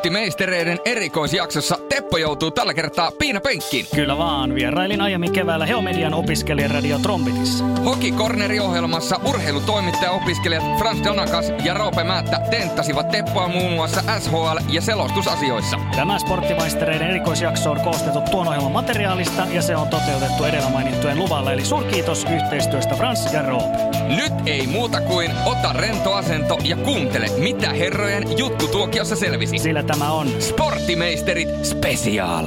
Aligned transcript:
Sporttimeistereiden 0.00 0.78
erikoisjaksossa 0.84 1.78
Teppo 1.88 2.16
joutuu 2.16 2.50
tällä 2.50 2.74
kertaa 2.74 3.10
piinapenkkiin. 3.18 3.86
Kyllä 3.94 4.18
vaan, 4.18 4.54
vierailin 4.54 5.00
aiemmin 5.00 5.32
keväällä 5.32 5.66
Heomedian 5.66 6.14
opiskelijaradio 6.14 6.98
Trombitissa. 6.98 7.64
Hokikorneri-ohjelmassa 7.84 9.20
urheilutoimittaja-opiskelijat 9.24 10.78
Frans 10.78 11.04
Donakas 11.04 11.52
ja 11.64 11.74
Roope 11.74 12.04
Määttä 12.04 12.40
tenttasivat 12.50 13.10
Teppoa 13.10 13.48
muun 13.48 13.72
muassa 13.72 14.00
SHL- 14.00 14.64
ja 14.68 14.80
selostusasioissa. 14.80 15.76
Tämä 15.96 16.18
Sporttimaistereiden 16.18 17.10
erikoisjakso 17.10 17.70
on 17.70 17.80
koostettu 17.80 18.20
tuon 18.30 18.48
ohjelman 18.48 18.72
materiaalista 18.72 19.46
ja 19.52 19.62
se 19.62 19.76
on 19.76 19.88
toteutettu 19.88 20.44
edellä 20.44 20.70
mainittujen 20.70 21.18
luvalla. 21.18 21.52
Eli 21.52 21.64
suurkiitos 21.64 22.26
yhteistyöstä 22.34 22.94
Frans 22.94 23.32
ja 23.32 23.42
Roope. 23.42 23.76
Nyt 24.16 24.32
ei 24.46 24.66
muuta 24.66 25.00
kuin 25.00 25.30
ota 25.46 25.72
rento 25.72 26.12
asento 26.12 26.58
ja 26.64 26.76
kuuntele, 26.76 27.26
mitä 27.38 27.70
herrojen 27.70 28.38
juttutuokiossa 28.38 29.16
selvisi. 29.16 29.58
Sillä 29.58 29.82
tämä 29.90 30.12
on 30.12 30.28
Sporttimeisterit 30.42 31.48
Special. 31.62 32.46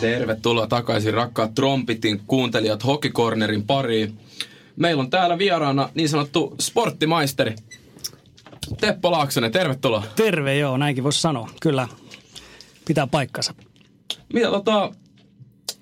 Tervetuloa 0.00 0.66
takaisin 0.66 1.14
rakkaat 1.14 1.54
trompitin 1.54 2.20
kuuntelijat 2.26 2.84
Hokikornerin 2.84 3.62
pariin. 3.62 4.25
Meillä 4.76 5.00
on 5.00 5.10
täällä 5.10 5.38
vieraana 5.38 5.88
niin 5.94 6.08
sanottu 6.08 6.54
sporttimaisteri 6.60 7.54
Teppo 8.80 9.10
Laaksonen, 9.10 9.52
tervetuloa. 9.52 10.02
Terve, 10.16 10.58
joo, 10.58 10.76
näinkin 10.76 11.04
voisi 11.04 11.20
sanoa. 11.20 11.50
Kyllä, 11.60 11.88
pitää 12.86 13.06
paikkansa. 13.06 13.54
Mitä 14.32 14.50
tota, 14.50 14.92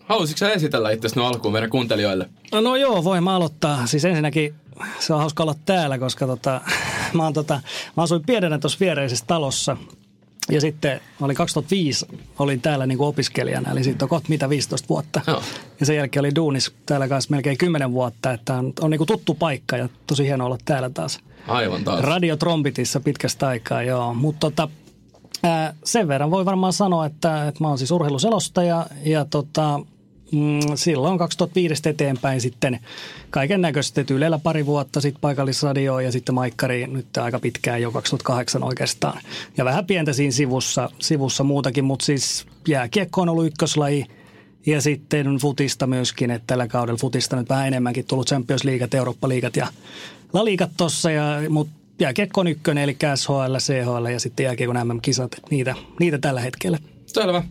halusitko 0.00 0.39
sä 0.39 0.53
esitellä 0.53 0.91
itse 0.91 1.09
nyt 1.09 1.25
alkuun 1.25 1.53
meidän 1.53 1.70
kuuntelijoille? 1.70 2.28
No, 2.53 2.61
no 2.61 2.77
joo, 2.77 3.05
voin 3.05 3.25
mä 3.25 3.37
aloittaa. 3.37 3.87
Siis 3.87 4.05
ensinnäkin 4.05 4.55
se 4.98 5.15
on 5.15 5.20
hauska 5.20 5.42
olla 5.42 5.55
täällä, 5.65 5.98
koska 5.98 6.27
tota, 6.27 6.61
mä, 7.15 7.22
oon, 7.22 7.33
tota, 7.33 7.61
mä 7.97 8.03
asuin 8.03 8.27
pienenä 8.27 8.59
tuossa 8.59 8.81
viereisessä 8.81 9.25
talossa. 9.27 9.77
Ja 10.50 10.61
sitten 10.61 11.00
olin 11.20 11.37
2005, 11.37 12.06
olin 12.39 12.61
täällä 12.61 12.87
niin 12.87 12.98
kuin 12.98 13.09
opiskelijana, 13.09 13.70
eli 13.70 13.84
siitä 13.84 14.05
on 14.05 14.09
kohta 14.09 14.28
mitä 14.28 14.48
15 14.48 14.89
vuotta. 14.89 15.20
Joo. 15.27 15.42
Ja 15.81 15.87
sen 15.87 15.97
jälkeen 15.97 16.20
oli 16.20 16.34
duunis 16.34 16.73
täällä 16.87 17.09
kanssa 17.09 17.31
melkein 17.31 17.59
10 17.59 17.92
vuotta, 17.92 18.33
että 18.33 18.55
on, 18.55 18.72
on 18.81 18.91
niin 18.91 18.98
kuin 18.98 19.09
tuttu 19.09 19.34
paikka 19.34 19.77
ja 19.77 19.89
tosi 20.06 20.25
hienoa 20.25 20.47
olla 20.47 20.59
täällä 20.65 20.91
taas. 20.91 21.20
Aivan 21.48 21.84
taas. 21.84 22.00
Radio 22.00 22.37
Trombitissa 22.37 23.00
pitkästä 23.00 23.48
aikaa, 23.48 23.83
joo. 23.83 24.15
Mutta 24.15 24.41
tota, 24.41 24.69
ää, 25.42 25.75
sen 25.84 26.09
verran 26.09 26.31
voi 26.31 26.45
varmaan 26.45 26.72
sanoa, 26.72 27.06
että, 27.06 27.48
että 27.48 27.65
mä 27.65 27.69
oon 27.69 27.78
siis 27.78 27.91
urheiluselostaja 27.91 28.87
ja 29.05 29.25
tota, 29.25 29.81
mm, 30.35 30.61
silloin 30.75 31.19
2005 31.19 31.89
eteenpäin 31.89 32.41
sitten 32.41 32.81
kaiken 33.31 33.61
näköistä 33.61 34.05
Ylellä 34.11 34.39
pari 34.39 34.67
vuotta, 34.67 35.01
sitten 35.01 35.21
paikallisradioa 35.21 36.03
ja 36.03 36.13
sitten 36.13 36.35
Maikkari 36.35 36.87
nyt 36.87 37.17
aika 37.17 37.39
pitkään 37.39 37.83
jo 37.83 37.93
2008 37.93 38.62
oikeastaan. 38.62 39.21
Ja 39.57 39.65
vähän 39.65 39.87
pientä 39.87 40.12
siinä 40.12 40.33
sivussa, 40.33 40.91
sivussa 40.99 41.45
muutakin, 41.45 41.85
mutta 41.85 42.05
siis 42.05 42.47
jääkiekko 42.69 43.21
on 43.21 43.29
ollut 43.29 43.47
ykköslaji 43.47 44.07
ja 44.67 44.81
sitten 44.81 45.39
futista 45.41 45.87
myöskin, 45.87 46.31
että 46.31 46.47
tällä 46.47 46.69
kaudella 46.69 46.99
futista 46.99 47.37
nyt 47.37 47.49
vähän 47.49 47.67
enemmänkin 47.67 48.05
tullut 48.05 48.29
Champions 48.29 48.65
Leagueat, 48.65 48.95
Eurooppa-liigat 48.95 49.57
ja 49.57 49.67
La 50.33 50.45
Liigat 50.45 50.71
tossa, 50.77 51.11
ja, 51.11 51.25
mutta 51.49 51.75
jääkiekko 51.99 52.41
on 52.41 52.47
ykkönen, 52.47 52.84
eli 52.84 52.97
SHL, 53.15 53.56
CHL 53.59 54.06
ja 54.06 54.21
sitten 54.21 54.44
jääkiekon 54.44 54.89
MM-kisat, 54.89 55.31
niitä, 55.50 55.75
niitä 56.00 56.19
tällä 56.19 56.41
hetkellä. 56.41 56.78
Selvä. 57.06 57.43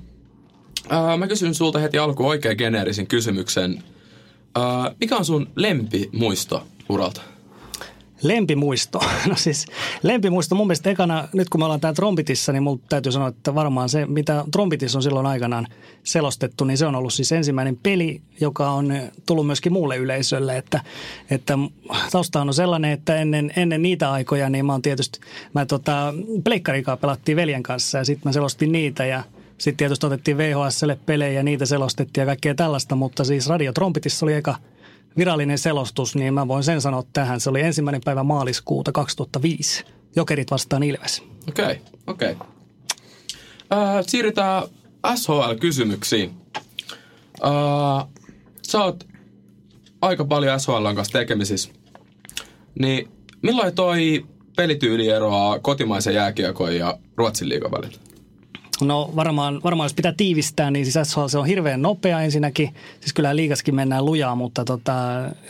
Äh, 0.91 1.17
mä 1.17 1.27
kysyn 1.27 1.55
sulta 1.55 1.79
heti 1.79 1.97
alkuun 1.97 2.29
oikein 2.29 2.57
geneerisen 2.57 3.07
kysymyksen. 3.07 3.83
Äh, 4.57 4.95
mikä 4.99 5.17
on 5.17 5.25
sun 5.25 5.49
lempimuisto 5.55 6.67
uralta? 6.89 7.21
Lempimuisto. 8.23 8.99
No 9.27 9.35
siis 9.35 9.65
lempimuisto 10.03 10.55
mun 10.55 10.67
mielestä 10.67 10.89
ekana, 10.89 11.27
nyt 11.33 11.49
kun 11.49 11.61
me 11.61 11.65
ollaan 11.65 11.79
täällä 11.79 11.95
Trombitissa, 11.95 12.51
niin 12.51 12.63
mulla 12.63 12.79
täytyy 12.89 13.11
sanoa, 13.11 13.27
että 13.27 13.55
varmaan 13.55 13.89
se, 13.89 14.05
mitä 14.05 14.45
Trombitissa 14.51 14.97
on 14.97 15.03
silloin 15.03 15.25
aikanaan 15.25 15.67
selostettu, 16.03 16.63
niin 16.63 16.77
se 16.77 16.85
on 16.85 16.95
ollut 16.95 17.13
siis 17.13 17.31
ensimmäinen 17.31 17.77
peli, 17.83 18.21
joka 18.41 18.71
on 18.71 18.93
tullut 19.25 19.45
myöskin 19.45 19.73
muulle 19.73 19.97
yleisölle. 19.97 20.57
Että, 20.57 20.81
että 21.29 21.57
tausta 22.11 22.41
on 22.41 22.53
sellainen, 22.53 22.91
että 22.91 23.15
ennen, 23.15 23.53
ennen 23.55 23.81
niitä 23.81 24.11
aikoja, 24.11 24.49
niin 24.49 24.65
mä 24.65 24.71
oon 24.71 24.81
tietysti, 24.81 25.19
mä 25.53 25.65
tota, 25.65 26.13
pleikkarikaa 26.43 26.97
pelattiin 26.97 27.35
veljen 27.35 27.63
kanssa 27.63 27.97
ja 27.97 28.03
sitten 28.03 28.29
mä 28.29 28.33
selostin 28.33 28.71
niitä 28.71 29.05
ja 29.05 29.23
sitten 29.63 29.77
tietysti 29.77 30.05
otettiin 30.05 30.37
VHSlle 30.37 30.99
pelejä 31.05 31.31
ja 31.31 31.43
niitä 31.43 31.65
selostettiin 31.65 32.21
ja 32.21 32.25
kaikkea 32.25 32.55
tällaista, 32.55 32.95
mutta 32.95 33.23
siis 33.23 33.47
Radio 33.47 33.73
Trombitissa 33.73 34.25
oli 34.25 34.33
eka 34.33 34.55
virallinen 35.17 35.57
selostus, 35.57 36.15
niin 36.15 36.33
mä 36.33 36.47
voin 36.47 36.63
sen 36.63 36.81
sanoa 36.81 37.03
tähän. 37.13 37.39
Se 37.39 37.49
oli 37.49 37.61
ensimmäinen 37.61 38.01
päivä 38.05 38.23
maaliskuuta 38.23 38.91
2005. 38.91 39.85
Jokerit 40.15 40.51
vastaan 40.51 40.83
Ilves. 40.83 41.23
Okei, 41.49 41.65
okay, 41.65 41.75
okei. 42.07 42.31
Okay. 42.31 42.47
Äh, 43.73 44.03
siirrytään 44.07 44.63
SHL-kysymyksiin. 45.15 46.29
Äh, 47.45 48.07
sä 48.67 48.83
oot 48.83 49.07
aika 50.01 50.25
paljon 50.25 50.59
SHL 50.59 50.93
kanssa 50.95 51.19
tekemisissä. 51.19 51.69
Niin 52.79 53.09
milloin 53.41 53.75
toi 53.75 54.25
pelityyli 54.55 55.09
eroaa 55.09 55.59
kotimaisen 55.59 56.15
jääkiekon 56.15 56.75
ja 56.75 56.97
Ruotsin 57.17 57.49
liigan 57.49 57.71
välillä? 57.71 58.02
No 58.81 59.11
varmaan, 59.15 59.61
varmaan 59.63 59.85
jos 59.85 59.93
pitää 59.93 60.13
tiivistää, 60.17 60.71
niin 60.71 60.85
siis 60.85 61.09
SHL 61.09 61.27
se 61.27 61.37
on 61.37 61.45
hirveän 61.45 61.81
nopea 61.81 62.21
ensinnäkin. 62.21 62.73
Siis 62.99 63.13
kyllä 63.13 63.35
liigaskin 63.35 63.75
mennään 63.75 64.05
lujaa, 64.05 64.35
mutta 64.35 64.65
tota, 64.65 64.93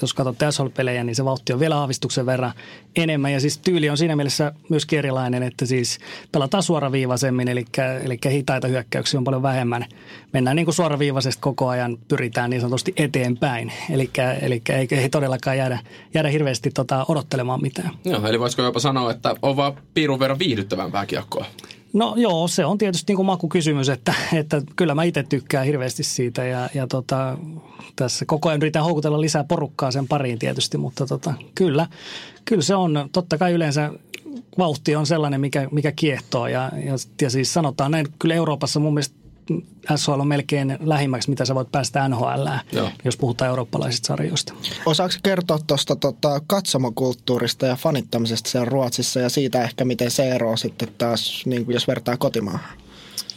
jos 0.02 0.14
katsot 0.14 0.36
SHL-pelejä, 0.52 1.04
niin 1.04 1.16
se 1.16 1.26
vauhti 1.26 1.54
on 1.54 1.60
vielä 1.60 1.78
aavistuksen 1.78 2.26
verran 2.26 2.54
enemmän. 2.96 3.34
Ja 3.34 3.40
siis 3.40 3.58
tyyli 3.58 3.90
on 3.90 3.98
siinä 3.98 4.16
mielessä 4.16 4.52
myös 4.70 4.88
erilainen, 4.92 5.44
että 5.44 5.66
siis 5.66 6.00
pelataan 6.32 6.64
suoraviivaisemmin, 6.64 7.48
eli, 7.48 7.66
eli 8.04 8.20
hitaita 8.32 8.68
hyökkäyksiä 8.68 9.18
on 9.18 9.24
paljon 9.24 9.44
vähemmän. 9.44 9.86
Mennään 10.34 10.56
niin 10.56 10.66
kuin 10.66 10.76
suoraviivaisesti 10.76 11.42
koko 11.42 11.68
ajan, 11.68 11.98
pyritään 12.08 12.50
niin 12.50 12.62
sanotusti 12.62 12.94
eteenpäin. 12.98 13.72
Eli, 13.90 14.10
eli 14.42 14.62
ei, 14.70 14.88
ei 14.92 15.10
todellakaan 15.10 15.58
jäädä, 15.58 15.80
jäädä 16.14 16.30
hirveästi 16.30 16.72
tota, 16.72 17.06
odottelemaan 17.08 17.62
mitään. 17.62 17.92
Joo, 18.06 18.28
eli 18.28 18.40
voisiko 18.40 18.62
jopa 18.62 18.80
sanoa, 18.80 19.12
että 19.12 19.36
on 19.42 19.58
vaan 19.58 19.74
piirun 19.94 20.20
verran 20.20 20.40
viihdyttävämpää 20.40 21.06
kiekkoa? 21.06 21.46
No 21.94 22.14
joo, 22.18 22.48
se 22.48 22.66
on 22.66 22.78
tietysti 22.78 23.12
niin 23.12 23.16
kuin 23.16 23.26
makukysymys, 23.26 23.90
että, 23.90 24.14
että 24.34 24.62
kyllä 24.76 24.96
mä 24.96 25.04
itse 25.04 25.24
tykkään 25.24 25.66
hirveästi 25.66 26.04
siitä 26.04 26.46
ja, 26.46 26.70
ja 26.74 26.88
tota, 26.88 27.38
tässä 27.96 28.26
koko 28.26 28.50
ajan 28.50 28.62
yritän 28.62 28.84
houkutella 28.84 29.22
lisää 29.22 29.44
porukkaa 29.44 29.92
sen 29.92 30.08
pariin 30.08 30.40
tietysti, 30.40 30.78
mutta 30.78 31.06
tota, 31.06 31.34
kyllä, 31.56 31.88
kyllä 32.46 32.62
se 32.62 32.76
on, 32.76 33.09
totta 33.12 33.38
kai 33.38 33.52
yleensä 33.52 33.92
vauhti 34.58 34.96
on 34.96 35.06
sellainen, 35.06 35.42
mikä, 35.42 35.68
mikä 35.72 35.92
kiehtoo 35.92 36.48
ja, 36.48 36.72
ja, 36.86 36.94
ja 37.22 37.30
siis 37.30 37.54
sanotaan 37.54 37.92
näin, 37.92 38.08
kyllä 38.20 38.36
Euroopassa 38.36 38.80
mun 38.80 38.94
mielestä 38.94 39.23
SHL 39.96 40.20
on 40.20 40.28
melkein 40.28 40.78
lähimmäksi, 40.80 41.30
mitä 41.30 41.46
sä 41.46 41.56
voit 41.56 41.72
päästä 41.72 42.08
NHL, 42.08 42.48
jos 43.06 43.18
puhutaan 43.18 43.50
eurooppalaisista 43.50 44.08
sarjoista. 44.08 44.54
Osaatko 44.86 45.20
kertoa 45.24 45.59
tuosta 45.68 45.96
tota, 45.96 46.42
katsomokulttuurista 46.48 47.66
ja 47.66 47.76
fanittamisesta 47.76 48.50
siellä 48.50 48.70
Ruotsissa 48.70 49.20
ja 49.20 49.30
siitä 49.30 49.64
ehkä 49.64 49.86
miten 49.86 50.12
se 50.12 50.30
eroaa 50.30 50.58
sitten 50.58 50.88
taas, 50.98 51.46
niin 51.46 51.66
kuin 51.66 51.74
jos 51.74 51.88
vertaa 51.88 52.18
kotimaahan? 52.18 52.84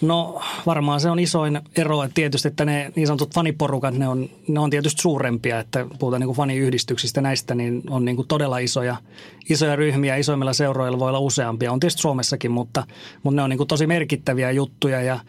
No 0.00 0.42
varmaan 0.66 1.00
se 1.00 1.10
on 1.10 1.18
isoin 1.18 1.60
ero, 1.76 2.02
että 2.02 2.14
tietysti 2.14 2.48
että 2.48 2.64
ne 2.64 2.92
niin 2.96 3.06
sanotut 3.06 3.34
faniporukat, 3.34 3.94
ne 3.94 4.08
on, 4.08 4.30
ne 4.48 4.60
on 4.60 4.70
tietysti 4.70 5.02
suurempia, 5.02 5.60
että 5.60 5.86
puhutaan 5.98 6.20
niin 6.20 6.26
kuin 6.26 6.36
faniyhdistyksistä 6.36 7.20
näistä, 7.20 7.54
niin 7.54 7.82
on 7.90 8.04
niin 8.04 8.16
kuin 8.16 8.28
todella 8.28 8.58
isoja, 8.58 8.96
isoja 9.48 9.76
ryhmiä, 9.76 10.16
isoimmilla 10.16 10.52
seuroilla 10.52 10.98
voi 10.98 11.08
olla 11.08 11.18
useampia, 11.18 11.72
on 11.72 11.80
tietysti 11.80 12.02
Suomessakin, 12.02 12.50
mutta, 12.50 12.86
mutta 13.22 13.36
ne 13.36 13.42
on 13.42 13.50
niin 13.50 13.58
kuin 13.58 13.68
tosi 13.68 13.86
merkittäviä 13.86 14.50
juttuja 14.50 15.02
ja 15.02 15.20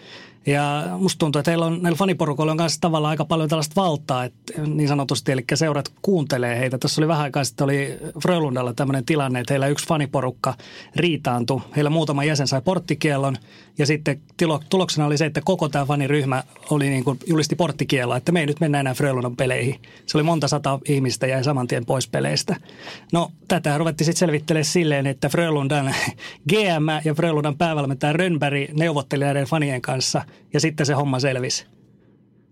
ja 0.46 0.84
musta 0.98 1.20
tuntuu, 1.20 1.40
että 1.40 1.52
heillä 1.52 1.66
on, 1.66 1.82
näillä 1.82 1.98
faniporukoilla 1.98 2.52
on 2.52 2.58
kanssa 2.58 2.82
tavallaan 2.82 3.10
aika 3.10 3.26
paljon 3.26 3.50
tällaista 3.50 3.82
valtaa, 3.82 4.24
että 4.24 4.62
niin 4.62 4.88
sanotusti, 4.88 5.32
eli 5.32 5.44
seurat 5.54 5.92
kuuntelee 6.02 6.60
heitä. 6.60 6.78
Tässä 6.78 7.02
oli 7.02 7.08
vähän 7.08 7.24
aikaa 7.24 7.44
sitten 7.44 7.64
oli 7.64 7.98
Frölundalla 8.22 8.74
tämmöinen 8.74 9.06
tilanne, 9.06 9.40
että 9.40 9.54
heillä 9.54 9.68
yksi 9.68 9.88
faniporukka 9.88 10.54
riitaantui. 10.96 11.62
Heillä 11.76 11.90
muutama 11.90 12.24
jäsen 12.24 12.48
sai 12.48 12.62
porttikielon 12.62 13.38
ja 13.78 13.86
sitten 13.86 14.22
tuloksena 14.70 15.08
oli 15.08 15.18
se, 15.18 15.26
että 15.26 15.42
koko 15.46 15.70
tämä 15.70 15.86
faniryhmä 15.86 16.44
oli 16.70 16.90
niin 16.90 17.04
kuin 17.04 17.20
julisti 17.26 17.56
porttikielon, 17.56 18.18
että 18.18 18.32
me 18.32 18.40
ei 18.40 18.46
nyt 18.46 18.60
mennä 18.60 18.80
enää 18.80 18.94
Frölundan 18.94 19.36
peleihin. 19.36 19.82
Se 20.06 20.18
oli 20.18 20.24
monta 20.24 20.48
sata 20.48 20.80
ihmistä 20.86 21.28
ja 21.28 21.44
saman 21.44 21.68
tien 21.68 21.86
pois 21.86 22.08
peleistä. 22.08 22.56
No 23.14 23.32
tätä 23.48 23.78
ruvettiin 23.78 24.06
sitten 24.06 24.20
selvittelemään 24.20 24.66
silleen, 24.66 25.08
että 25.08 25.30
Frölundan 25.30 25.96
GM 26.50 26.88
ja 27.06 27.14
Frölundan 27.14 27.58
päävalmentaja 27.58 28.14
Rönnberg 28.14 28.70
neuvotteli 28.74 29.24
näiden 29.24 29.46
fanien 29.46 29.82
kanssa– 29.82 30.22
ja 30.54 30.60
sitten 30.60 30.86
se 30.86 30.94
homma 30.94 31.20
selvisi. 31.20 31.66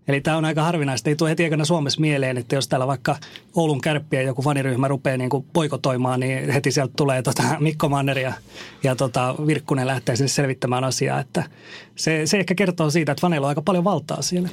Eli 0.08 0.20
tämä 0.20 0.36
on 0.36 0.44
aika 0.44 0.62
harvinaista. 0.62 1.10
Ei 1.10 1.16
tule 1.16 1.30
heti 1.30 1.44
aikana 1.44 1.64
Suomessa 1.64 2.00
mieleen, 2.00 2.38
että 2.38 2.54
jos 2.54 2.68
täällä 2.68 2.86
vaikka 2.86 3.16
Oulun 3.54 3.80
kärppiä 3.80 4.22
joku 4.22 4.42
faniryhmä 4.42 4.88
rupeaa 4.88 5.16
niin 5.16 5.30
poikotoimaan, 5.52 6.20
niin 6.20 6.50
heti 6.50 6.72
sieltä 6.72 6.92
tulee 6.96 7.22
tota 7.22 7.42
Mikko 7.60 7.88
Manner 7.88 8.18
ja, 8.18 8.32
ja 8.82 8.96
tota 8.96 9.34
Virkkunen 9.46 9.86
lähtee 9.86 10.16
sinne 10.16 10.28
selvittämään 10.28 10.84
asiaa. 10.84 11.20
Että 11.20 11.44
se, 11.96 12.26
se 12.26 12.38
ehkä 12.38 12.54
kertoo 12.54 12.90
siitä, 12.90 13.12
että 13.12 13.20
faneilla 13.20 13.46
on 13.46 13.48
aika 13.48 13.62
paljon 13.62 13.84
valtaa 13.84 14.22
siellä. 14.22 14.48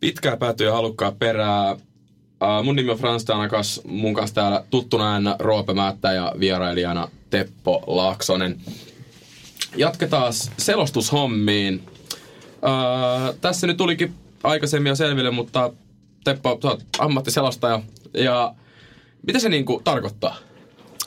Pitkää 0.00 0.36
päätyä 0.36 0.72
halukkaa 0.72 1.12
perää. 1.12 1.76
Uh, 2.44 2.64
mun 2.64 2.76
nimi 2.76 2.90
on 2.90 2.98
Frans 2.98 3.24
Tanakas, 3.24 3.80
mun 3.84 4.14
kanssa 4.14 4.34
täällä 4.34 4.64
tuttuna 4.70 5.12
aina 5.12 5.36
Roope 5.38 5.74
Määttä 5.74 6.12
ja 6.12 6.32
vierailijana 6.40 7.08
Teppo 7.30 7.84
Laaksonen. 7.86 8.60
Jatketaan 9.76 10.32
selostushommiin. 10.56 11.82
Uh, 12.46 13.34
tässä 13.40 13.66
nyt 13.66 13.76
tulikin 13.76 14.14
aikaisemmin 14.42 14.90
jo 14.90 14.96
selville, 14.96 15.30
mutta 15.30 15.72
Teppo, 16.24 16.58
sä 16.62 16.68
oot 16.68 16.84
ammattiselostaja. 16.98 17.80
Ja 18.14 18.54
mitä 19.26 19.38
se 19.38 19.48
niinku 19.48 19.80
tarkoittaa? 19.84 20.36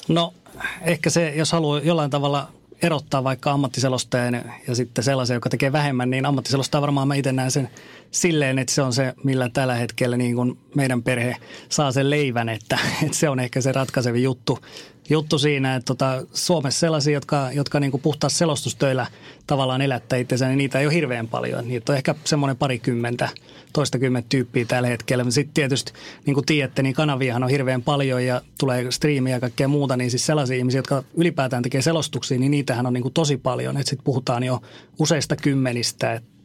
No 0.08 0.34
ehkä 0.82 1.10
se, 1.10 1.34
jos 1.36 1.52
haluaa 1.52 1.80
jollain 1.80 2.10
tavalla 2.10 2.48
erottaa 2.82 3.24
vaikka 3.24 3.52
ammattiselostajan 3.52 4.44
ja 4.68 4.76
sitten 4.76 5.04
sellaisen, 5.04 5.36
joka 5.36 5.50
tekee 5.50 5.72
vähemmän, 5.72 6.10
niin 6.10 6.26
ammattiselostaja 6.26 6.82
varmaan 6.82 7.08
mä 7.08 7.16
itse 7.16 7.32
näen 7.32 7.52
sen 7.52 7.70
silleen, 8.12 8.60
että 8.60 8.74
se 8.74 8.82
on 8.82 8.94
se, 8.94 9.14
millä 9.24 9.50
tällä 9.50 9.76
hetkellä 9.76 10.18
niin 10.18 10.36
kuin 10.36 10.60
meidän 10.76 11.04
perhe 11.04 11.36
saa 11.70 11.92
sen 11.92 12.10
leivän, 12.10 12.50
että, 12.50 12.80
että 13.04 13.18
se 13.18 13.30
on 13.30 13.40
ehkä 13.40 13.62
se 13.62 13.72
ratkaisevin 13.72 14.24
juttu, 14.24 14.60
juttu 15.10 15.40
siinä, 15.40 15.76
että 15.76 15.86
tota, 15.86 16.24
Suomessa 16.34 16.80
sellaisia, 16.80 17.14
jotka, 17.14 17.52
jotka 17.52 17.80
niin 17.80 17.92
kuin 17.92 18.02
puhtaasti 18.02 18.40
selostustöillä 18.40 19.08
tavallaan 19.48 19.82
elättää 19.82 20.20
itsensä, 20.20 20.48
niin 20.48 20.58
niitä 20.58 20.80
ei 20.80 20.86
ole 20.86 20.94
hirveän 20.94 21.28
paljon. 21.28 21.68
Niitä 21.68 21.92
on 21.92 21.98
ehkä 21.98 22.16
semmoinen 22.24 22.58
parikymmentä, 22.58 23.30
toistakymmentä 23.74 24.30
tyyppiä 24.30 24.66
tällä 24.66 24.88
hetkellä. 24.88 25.26
Sitten 25.30 25.54
tietysti, 25.54 25.94
niin 26.26 26.34
kuin 26.34 26.46
tiedätte, 26.46 26.84
niin 26.84 26.96
kanaviahan 26.96 27.44
on 27.44 27.50
hirveän 27.50 27.82
paljon 27.82 28.26
ja 28.26 28.42
tulee 28.60 28.92
striimiä 28.92 29.36
ja 29.36 29.40
kaikkea 29.40 29.68
muuta, 29.68 29.98
niin 29.98 30.12
siis 30.12 30.26
sellaisia 30.26 30.58
ihmisiä, 30.58 30.80
jotka 30.80 31.04
ylipäätään 31.14 31.64
tekee 31.64 31.82
selostuksia, 31.82 32.40
niin 32.40 32.52
niitähän 32.52 32.86
on 32.86 32.94
niin 32.94 33.02
kuin 33.02 33.14
tosi 33.14 33.38
paljon. 33.38 33.78
Sitten 33.78 34.04
puhutaan 34.04 34.44
jo 34.44 34.62
useista 35.00 35.36
kymmenistä, 35.36 36.14
että 36.14 36.37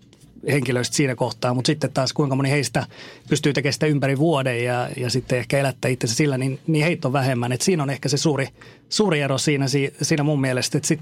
henkilöistä 0.51 0.97
siinä 0.97 1.15
kohtaa, 1.15 1.55
mutta 1.55 1.67
sitten 1.67 1.93
taas 1.93 2.13
kuinka 2.13 2.37
moni 2.37 2.51
heistä 2.51 2.87
pystyy 3.29 3.53
tekemään 3.53 3.73
sitä 3.73 3.87
ympäri 3.87 4.19
vuoden 4.19 4.65
ja, 4.65 4.89
ja 4.97 5.11
sitten 5.11 5.39
ehkä 5.39 5.59
elättää 5.59 5.91
itsensä 5.91 6.17
sillä, 6.17 6.39
niin, 6.39 6.59
niin 6.67 6.85
heitä 6.85 7.09
on 7.09 7.13
vähemmän. 7.13 7.53
Et 7.53 7.61
siinä 7.61 7.83
on 7.83 7.91
ehkä 7.91 8.09
se 8.09 8.17
suuri, 8.17 8.49
suuri 8.89 9.21
ero 9.21 9.39
siinä, 9.39 9.67
siinä 10.03 10.23
mun 10.23 10.41
mielestä. 10.41 10.79
Että 10.79 10.95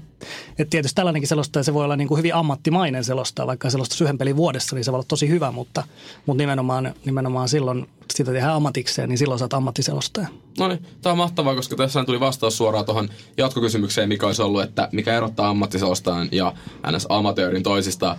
et 0.59 0.69
tietysti 0.69 0.95
tällainenkin 0.95 1.27
selostaja, 1.27 1.63
se 1.63 1.73
voi 1.73 1.83
olla 1.83 1.95
niin 1.95 2.07
kuin 2.07 2.17
hyvin 2.17 2.35
ammattimainen 2.35 3.03
selostaa, 3.03 3.47
vaikka 3.47 3.69
selostus 3.69 4.01
yhden 4.01 4.17
pelin 4.17 4.35
vuodessa, 4.35 4.75
niin 4.75 4.83
se 4.83 4.91
voi 4.91 4.97
olla 4.97 5.05
tosi 5.07 5.29
hyvä, 5.29 5.51
mutta, 5.51 5.83
mutta 6.25 6.41
nimenomaan, 6.41 6.93
nimenomaan 7.05 7.49
silloin 7.49 7.87
sitä 8.13 8.31
tehdään 8.31 8.55
ammatikseen, 8.55 9.09
niin 9.09 9.17
silloin 9.17 9.41
oot 9.41 9.53
ammattiselostaja. 9.53 10.27
No 10.59 10.67
niin, 10.67 10.85
tämä 11.01 11.11
on 11.11 11.17
mahtavaa, 11.17 11.55
koska 11.55 11.75
tässä 11.75 12.03
tuli 12.03 12.19
vastaus 12.19 12.57
suoraan 12.57 12.85
tuohon 12.85 13.09
jatkokysymykseen, 13.37 14.09
mikä 14.09 14.25
olisi 14.25 14.41
ollut, 14.41 14.63
että 14.63 14.89
mikä 14.91 15.17
erottaa 15.17 15.49
ammattiselostajan 15.49 16.29
ja 16.31 16.53
ns. 16.91 17.05
amatöörin 17.09 17.63
toisistaan. 17.63 18.17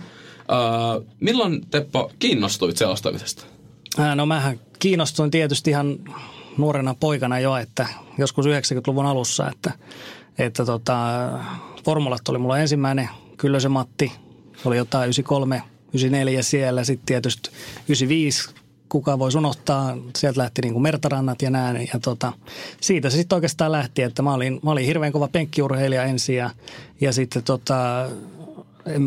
Uh, 0.49 1.05
milloin 1.19 1.61
Teppo 1.71 2.11
kiinnostuit 2.19 2.77
selostamisesta? 2.77 3.45
No 4.15 4.25
mähän 4.25 4.59
kiinnostuin 4.79 5.31
tietysti 5.31 5.69
ihan 5.69 5.99
nuorena 6.57 6.95
poikana 6.99 7.39
jo, 7.39 7.57
että 7.57 7.87
joskus 8.17 8.45
90-luvun 8.45 9.05
alussa, 9.05 9.49
että, 9.49 9.71
että 10.37 10.65
tota, 10.65 11.29
formulat 11.85 12.29
oli 12.29 12.37
mulla 12.37 12.59
ensimmäinen, 12.59 13.09
kyllä 13.37 13.59
se 13.59 13.69
Matti, 13.69 14.11
oli 14.65 14.77
jotain 14.77 15.03
93, 15.03 15.63
94 15.87 16.43
siellä, 16.43 16.83
sitten 16.83 17.05
tietysti 17.05 17.49
95 17.77 18.49
kuka 18.93 19.19
voi 19.19 19.29
unohtaa. 19.37 19.97
Sieltä 20.17 20.39
lähti 20.41 20.61
niin 20.61 20.73
kuin 20.73 20.83
mertarannat 20.83 21.41
ja 21.41 21.49
näin. 21.49 21.89
Ja 21.93 21.99
tota, 21.99 22.33
siitä 22.81 23.09
se 23.09 23.17
sitten 23.17 23.35
oikeastaan 23.35 23.71
lähti, 23.71 24.01
että 24.01 24.21
mä 24.21 24.33
olin, 24.33 24.59
mä 24.63 24.71
olin 24.71 24.85
hirveän 24.85 25.11
kova 25.11 25.27
penkkiurheilija 25.27 26.03
ensin 26.03 26.35
ja, 26.35 26.49
ja 27.01 27.13
sitten 27.13 27.43
tota, 27.43 28.09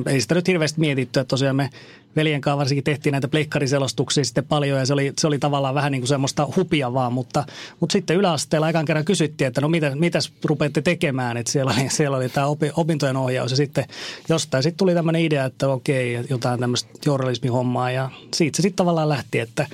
ei 0.06 0.20
sitä 0.20 0.34
nyt 0.34 0.48
hirveästi 0.48 0.80
mietitty, 0.80 1.20
että 1.20 1.28
tosiaan 1.28 1.56
me 1.56 1.70
veljen 2.16 2.40
kanssa 2.40 2.58
varsinkin 2.58 2.84
tehtiin 2.84 3.12
näitä 3.12 3.28
pleikkariselostuksia 3.28 4.24
sitten 4.24 4.44
paljon 4.44 4.78
ja 4.78 4.86
se 4.86 4.92
oli, 4.92 5.12
se 5.18 5.26
oli 5.26 5.38
tavallaan 5.38 5.74
vähän 5.74 5.92
niin 5.92 6.00
kuin 6.00 6.08
semmoista 6.08 6.48
hupia 6.56 6.92
vaan, 6.92 7.12
mutta, 7.12 7.44
mutta 7.80 7.92
sitten 7.92 8.16
yläasteella 8.16 8.66
aikaan 8.66 8.84
kerran 8.84 9.04
kysyttiin, 9.04 9.48
että 9.48 9.60
no 9.60 9.68
mitä, 9.68 9.92
mitäs 9.94 10.32
rupeatte 10.44 10.82
tekemään, 10.82 11.36
että 11.36 11.52
siellä 11.52 11.74
oli, 11.78 11.88
siellä 11.90 12.16
oli 12.16 12.28
tämä 12.28 12.46
opi, 12.46 12.70
opintojen 12.76 13.16
ohjaus 13.16 13.50
ja 13.50 13.56
sitten 13.56 13.84
jostain 14.28 14.62
sitten 14.62 14.78
tuli 14.78 14.94
tämmöinen 14.94 15.22
idea, 15.22 15.44
että 15.44 15.68
okei, 15.68 16.20
jotain 16.30 16.60
tämmöistä 16.60 16.90
journalismihommaa 17.06 17.90
ja 17.90 18.10
siitä 18.34 18.56
se 18.56 18.62
sitten 18.62 18.76
tavallaan 18.76 19.08
lähti, 19.08 19.38
että 19.38 19.66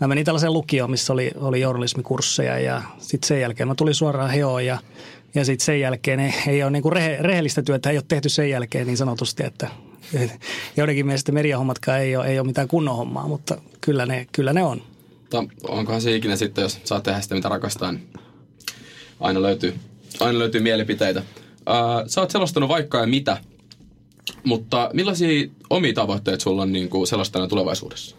mä 0.00 0.08
menin 0.08 0.24
tällaiseen 0.24 0.52
lukioon, 0.52 0.90
missä 0.90 1.12
oli, 1.12 1.30
oli 1.36 1.60
journalismikursseja 1.60 2.58
ja 2.58 2.82
sitten 2.98 3.28
sen 3.28 3.40
jälkeen 3.40 3.68
mä 3.68 3.74
tulin 3.74 3.94
suoraan 3.94 4.30
heoon 4.30 4.66
ja 4.66 4.78
ja 5.36 5.44
sitten 5.44 5.64
sen 5.64 5.80
jälkeen 5.80 6.20
ei, 6.20 6.32
ei 6.46 6.62
ole 6.62 6.70
niinku 6.70 6.90
rehe, 6.90 7.16
rehellistä 7.20 7.62
työtä, 7.62 7.90
ei 7.90 7.96
ole 7.96 8.04
tehty 8.08 8.28
sen 8.28 8.50
jälkeen 8.50 8.86
niin 8.86 8.96
sanotusti, 8.96 9.44
että 9.44 9.70
joidenkin 10.76 11.06
mielestä 11.06 11.32
mediahommatkaan 11.32 12.00
ei 12.00 12.16
ole, 12.16 12.26
ei 12.26 12.38
ole 12.38 12.46
mitään 12.46 12.68
kunnon 12.68 12.96
hommaa, 12.96 13.28
mutta 13.28 13.60
kyllä 13.80 14.06
ne, 14.06 14.26
kyllä 14.32 14.52
ne 14.52 14.62
on. 14.62 14.82
Mutta 15.20 15.44
onkohan 15.68 16.00
se 16.00 16.16
ikinä 16.16 16.36
sitten, 16.36 16.62
jos 16.62 16.80
saa 16.84 17.00
tehdä 17.00 17.20
sitä, 17.20 17.34
mitä 17.34 17.48
rakastaa, 17.48 17.92
niin 17.92 18.08
aina 19.20 19.42
löytyy, 19.42 19.74
aina 20.20 20.38
löytyy 20.38 20.60
mielipiteitä. 20.60 21.20
Uh, 21.20 22.08
sä 22.08 22.20
oot 22.20 22.30
selostanut 22.30 22.68
vaikka 22.68 22.98
ja 22.98 23.06
mitä, 23.06 23.36
mutta 24.44 24.90
millaisia 24.92 25.48
omia 25.70 25.92
tavoitteita 25.92 26.42
sulla 26.42 26.62
on 26.62 26.72
niin 26.72 26.88
kuin 26.88 27.06
selostajana 27.06 27.48
tulevaisuudessa? 27.48 28.16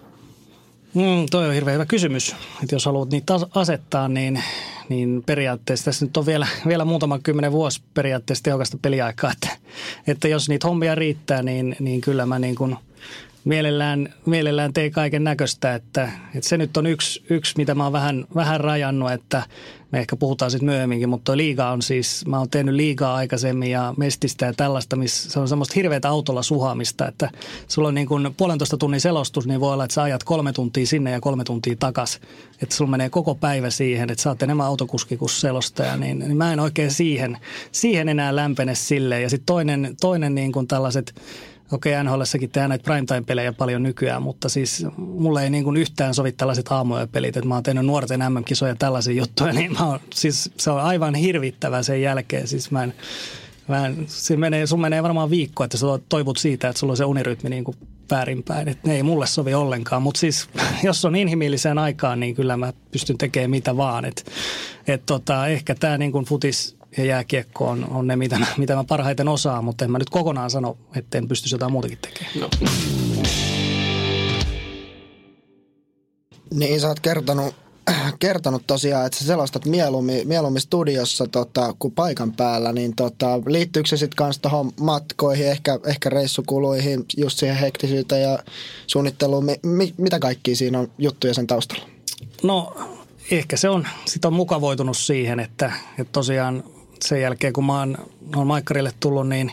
Mm, 0.94 1.26
toi 1.32 1.48
on 1.48 1.54
hirveän 1.54 1.74
hyvä 1.74 1.86
kysymys. 1.86 2.36
Että 2.64 2.76
jos 2.76 2.86
haluat 2.86 3.12
niitä 3.12 3.34
asettaa, 3.56 4.08
niin, 4.08 4.44
niin 4.90 5.24
periaatteessa 5.26 5.86
tässä 5.86 6.06
nyt 6.06 6.18
on 6.18 6.26
vielä, 6.26 6.48
vielä 6.68 6.86
muutama 6.86 7.20
kymmenen 7.20 7.52
vuosi 7.52 7.82
periaatteessa 7.94 8.44
tehokasta 8.44 8.78
peliaikaa. 8.82 9.32
Että, 9.32 9.50
että 10.08 10.28
jos 10.28 10.50
niitä 10.50 10.68
hommia 10.68 10.96
riittää, 10.96 11.44
niin, 11.44 11.76
niin 11.80 12.02
kyllä 12.02 12.26
mä 12.26 12.40
niin 12.40 12.56
kuin– 12.56 12.76
mielellään, 13.44 14.14
mielellään 14.26 14.74
tee 14.74 14.90
kaiken 14.90 15.24
näköistä, 15.24 15.76
että, 15.76 16.12
että 16.36 16.50
se 16.50 16.58
nyt 16.58 16.78
on 16.78 16.86
yksi, 16.86 17.24
yksi, 17.30 17.54
mitä 17.58 17.76
mä 17.76 17.84
oon 17.84 17.94
vähän, 17.94 18.26
vähän 18.36 18.60
rajannut, 18.60 19.12
että 19.12 19.44
me 19.92 20.00
ehkä 20.00 20.16
puhutaan 20.16 20.52
sitten 20.52 20.66
myöhemminkin, 20.66 21.10
mutta 21.10 21.38
liiga 21.38 21.72
on 21.72 21.82
siis, 21.82 22.26
mä 22.26 22.38
oon 22.38 22.50
tehnyt 22.50 22.76
liigaa 22.76 23.16
aikaisemmin 23.16 23.72
ja 23.72 23.94
mestistä 23.98 24.46
ja 24.46 24.54
tällaista, 24.54 24.96
missä 24.96 25.32
se 25.32 25.40
on 25.40 25.48
semmoista 25.48 25.74
hirveätä 25.76 26.10
autolla 26.10 26.44
suhaamista, 26.44 27.08
että 27.08 27.30
sulla 27.68 27.88
on 27.88 27.96
niin 27.96 28.08
kuin 28.08 28.34
puolentoista 28.38 28.78
tunnin 28.78 29.02
selostus, 29.02 29.48
niin 29.48 29.60
voi 29.60 29.74
olla, 29.74 29.84
että 29.84 29.94
sä 29.94 30.04
ajat 30.04 30.24
kolme 30.24 30.54
tuntia 30.54 30.86
sinne 30.86 31.12
ja 31.12 31.22
kolme 31.22 31.44
tuntia 31.44 31.76
takas. 31.80 32.20
Että 32.62 32.76
sulla 32.76 32.92
menee 32.92 33.10
koko 33.10 33.36
päivä 33.36 33.70
siihen, 33.70 34.10
että 34.10 34.24
sä 34.24 34.30
oot 34.30 34.44
enemmän 34.44 34.66
autokuski 34.66 35.18
kuin 35.18 35.30
selostaja, 35.30 35.98
niin, 35.98 36.20
niin 36.20 36.38
mä 36.38 36.54
en 36.54 36.60
oikein 36.60 36.92
siihen, 36.92 37.38
siihen 37.72 38.10
enää 38.10 38.36
lämpene 38.36 38.76
silleen. 38.76 39.24
Ja 39.24 39.30
sitten 39.30 39.46
toinen, 39.46 39.96
toinen 40.02 40.36
niin 40.36 40.52
kuin 40.52 40.68
tällaiset 40.68 41.16
Okei, 41.72 42.02
okay, 42.02 42.04
NHLssäkin 42.04 42.50
tehdään 42.50 42.70
näitä 42.70 42.84
primetime-pelejä 42.84 43.54
paljon 43.54 43.84
nykyään, 43.84 44.22
mutta 44.22 44.50
siis 44.50 44.86
mulle 44.98 45.44
ei 45.44 45.50
niin 45.50 45.64
kuin 45.64 45.78
yhtään 45.78 46.14
sovi 46.14 46.32
tällaiset 46.32 46.72
aamuja-pelit, 46.72 47.38
että 47.38 47.48
mä 47.48 47.54
oon 47.54 47.64
tehnyt 47.64 47.86
nuorten 47.86 48.20
MM-kisoja 48.20 48.76
tällaisia 48.76 49.14
juttuja, 49.14 49.54
niin 49.60 49.74
mä 49.74 49.88
oon, 49.88 50.00
siis 50.14 50.52
se 50.58 50.72
on 50.72 50.82
aivan 50.82 51.16
hirvittävä 51.16 51.84
sen 51.84 52.02
jälkeen. 52.02 52.48
Siis 52.48 52.72
mä 52.72 52.84
en, 52.84 52.94
mä 53.68 53.86
en, 53.86 54.06
se 54.08 54.38
menee, 54.38 54.68
sun 54.68 54.82
menee 54.82 55.04
varmaan 55.04 55.30
viikko, 55.30 55.64
että 55.64 55.78
sä 55.78 55.86
toivot 56.10 56.38
siitä, 56.38 56.70
että 56.70 56.80
sulla 56.80 56.94
on 56.94 56.98
se 56.98 57.06
unirytmi 57.06 57.50
niin 57.50 57.64
kuin 57.64 57.78
väärinpäin. 58.12 58.68
Että 58.68 58.88
ne 58.88 58.96
ei 58.96 59.04
mulle 59.04 59.28
sovi 59.28 59.54
ollenkaan, 59.54 60.02
mutta 60.02 60.20
siis 60.20 60.50
jos 60.84 61.06
on 61.06 61.16
inhimilliseen 61.16 61.78
aikaan, 61.78 62.20
niin 62.20 62.36
kyllä 62.36 62.58
mä 62.58 62.74
pystyn 62.92 63.18
tekemään 63.18 63.50
mitä 63.50 63.78
vaan. 63.78 64.06
Että 64.06 64.22
et 64.88 65.06
tota, 65.06 65.48
ehkä 65.48 65.76
tämä 65.76 65.98
niin 65.98 66.12
kuin 66.12 66.26
futis 66.26 66.77
ja 66.98 67.06
jääkiekko 67.06 67.68
on, 67.68 67.88
on 67.90 68.08
ne, 68.08 68.16
mitä 68.16 68.40
mä, 68.40 68.48
mitä 68.58 68.76
mä 68.76 68.84
parhaiten 68.84 69.28
osaan, 69.28 69.64
mutta 69.66 69.86
en 69.86 69.92
mä 69.92 69.98
nyt 69.98 70.10
kokonaan 70.10 70.50
sano, 70.50 70.78
että 70.96 71.18
en 71.18 71.28
pystyisi 71.28 71.56
jotain 71.56 71.72
muutakin 71.72 71.98
tekemään. 72.02 72.40
No. 72.40 72.50
Niin, 76.54 76.82
sä 76.82 76.88
oot 76.88 77.00
kertonut, 77.00 77.56
kertonut 78.20 78.64
tosiaan, 78.68 79.06
että 79.06 79.20
sä 79.20 79.26
selostat 79.26 79.66
mieluummin, 79.66 80.28
mieluummin 80.28 80.62
studiossa 80.62 81.28
tota, 81.28 81.74
kuin 81.80 81.94
paikan 81.94 82.34
päällä, 82.34 82.74
niin 82.74 82.96
tota, 82.96 83.40
liittyykö 83.46 83.90
se 83.90 83.98
sitten 83.98 84.16
kanssa 84.16 84.42
tuohon 84.42 84.72
matkoihin, 84.80 85.48
ehkä, 85.48 85.80
ehkä 85.86 86.10
reissukuluihin, 86.10 87.06
just 87.18 87.40
siihen 87.40 87.58
hektisyyteen 87.58 88.22
ja 88.22 88.40
suunnitteluun, 88.88 89.46
mi, 89.46 89.56
mi, 89.64 89.94
mitä 89.98 90.20
kaikki 90.20 90.56
siinä 90.56 90.80
on 90.80 90.92
juttuja 90.98 91.34
sen 91.34 91.48
taustalla? 91.48 91.84
No 92.44 92.76
ehkä 93.32 93.58
se 93.58 93.70
on, 93.70 93.88
sit 94.06 94.26
on 94.26 94.34
mukavoitunut 94.34 94.98
siihen, 94.98 95.40
että, 95.40 95.72
että 96.00 96.12
tosiaan 96.12 96.64
sen 97.02 97.22
jälkeen, 97.22 97.54
kun 97.54 97.66
mä 97.66 97.80
oon, 97.80 97.98
oon 98.36 98.48
Maikkarille 98.48 98.92
tullut, 99.00 99.30
niin, 99.30 99.52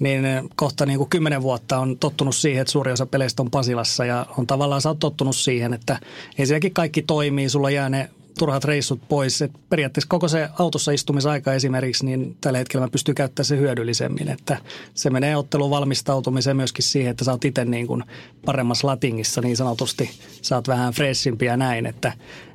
niin 0.00 0.24
kohta 0.56 0.86
niin 0.86 0.98
kuin 0.98 1.10
kymmenen 1.10 1.42
vuotta 1.42 1.78
on 1.78 1.98
tottunut 1.98 2.36
siihen, 2.36 2.60
että 2.60 2.72
suuri 2.72 2.92
osa 2.92 3.06
peleistä 3.06 3.42
on 3.42 3.50
Pasilassa 3.50 4.04
ja 4.04 4.26
on 4.38 4.46
tavallaan 4.46 4.80
sä 4.80 4.88
oot 4.88 4.98
tottunut 4.98 5.36
siihen, 5.36 5.74
että 5.74 6.00
ensinnäkin 6.38 6.74
kaikki 6.74 7.02
toimii, 7.02 7.48
sulla 7.48 7.70
jää 7.70 7.88
ne 7.88 8.10
turhat 8.38 8.64
reissut 8.64 9.00
pois. 9.08 9.42
Et 9.42 9.52
periaatteessa 9.68 10.08
koko 10.08 10.28
se 10.28 10.48
autossa 10.58 10.92
istumisaika 10.92 11.54
esimerkiksi, 11.54 12.04
niin 12.04 12.36
tällä 12.40 12.58
hetkellä 12.58 12.86
mä 12.86 12.90
pystyn 12.90 13.14
käyttämään 13.14 13.46
se 13.46 13.56
hyödyllisemmin. 13.56 14.28
Että 14.28 14.58
se 14.94 15.10
menee 15.10 15.36
ottelun 15.36 15.70
valmistautumiseen 15.70 16.56
myöskin 16.56 16.84
siihen, 16.84 17.10
että 17.10 17.24
sä 17.24 17.30
oot 17.30 17.44
itse 17.44 17.64
niin 17.64 17.86
kuin 17.86 18.04
paremmassa 18.44 18.88
latingissa 18.88 19.40
niin 19.40 19.56
sanotusti. 19.56 20.10
Sä 20.42 20.56
oot 20.56 20.68
vähän 20.68 20.92
fressimpi 20.92 21.44
ja 21.44 21.56
näin. 21.56 21.86
Että, 21.86 22.12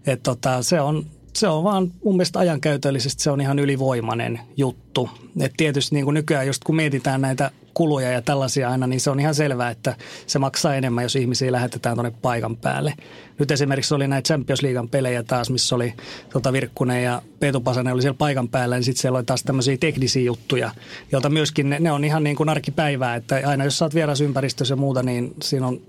et 0.08 0.24
tota, 0.24 0.64
se 0.64 0.82
on 0.82 1.06
se 1.34 1.48
on 1.48 1.64
vaan 1.64 1.92
mun 2.04 2.16
mielestä 2.16 2.40
ajankäytöllisesti 2.40 3.24
se 3.24 3.32
on 3.32 3.42
ihan 3.42 3.60
ylivoimainen 3.60 4.40
juttu. 4.58 5.10
Et 5.40 5.54
tietysti 5.58 5.96
niin 5.96 6.06
kuin 6.06 6.14
nykyään 6.14 6.48
just 6.48 6.64
kun 6.64 6.76
mietitään 6.76 7.22
näitä 7.22 7.52
kuluja 7.74 8.12
ja 8.12 8.22
tällaisia 8.22 8.70
aina, 8.70 8.88
niin 8.88 9.00
se 9.00 9.10
on 9.10 9.20
ihan 9.20 9.36
selvää, 9.36 9.70
että 9.70 9.96
se 10.28 10.40
maksaa 10.40 10.76
enemmän, 10.76 11.04
jos 11.04 11.16
ihmisiä 11.16 11.52
lähetetään 11.52 11.96
tuonne 11.96 12.12
paikan 12.22 12.58
päälle. 12.58 12.94
Nyt 13.40 13.52
esimerkiksi 13.52 13.94
oli 13.94 14.08
näitä 14.08 14.28
Champions 14.28 14.62
Leaguean 14.62 14.90
pelejä 14.90 15.24
taas, 15.24 15.50
missä 15.50 15.76
oli 15.76 15.94
tota 16.34 16.54
Virkkunen 16.54 17.04
ja 17.04 17.22
Peetu 17.40 17.62
Pasanen 17.62 17.94
oli 17.94 18.02
siellä 18.02 18.18
paikan 18.18 18.50
päällä, 18.50 18.76
niin 18.76 18.84
sitten 18.84 19.02
siellä 19.02 19.18
oli 19.18 19.26
taas 19.26 19.44
tämmöisiä 19.44 19.78
teknisiä 19.78 20.24
juttuja, 20.24 20.72
joita 21.12 21.30
myöskin 21.30 21.70
ne, 21.70 21.80
ne 21.80 21.92
on 21.92 22.04
ihan 22.04 22.24
niin 22.24 22.36
kuin 22.36 22.50
arkipäivää, 22.50 23.16
että 23.16 23.42
aina 23.46 23.64
jos 23.64 23.78
sä 23.78 23.86
oot 23.86 23.96
vierasympäristössä 23.96 24.72
ja 24.72 24.78
muuta, 24.78 25.04
niin 25.04 25.34
siinä 25.42 25.68
on 25.68 25.82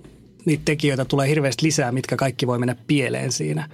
niitä 0.45 0.63
tekijöitä 0.65 1.05
tulee 1.05 1.29
hirveästi 1.29 1.67
lisää, 1.67 1.93
mitkä 1.93 2.17
kaikki 2.17 2.47
voi 2.47 2.59
mennä 2.59 2.77
pieleen 2.87 3.33
siinä. 3.33 3.69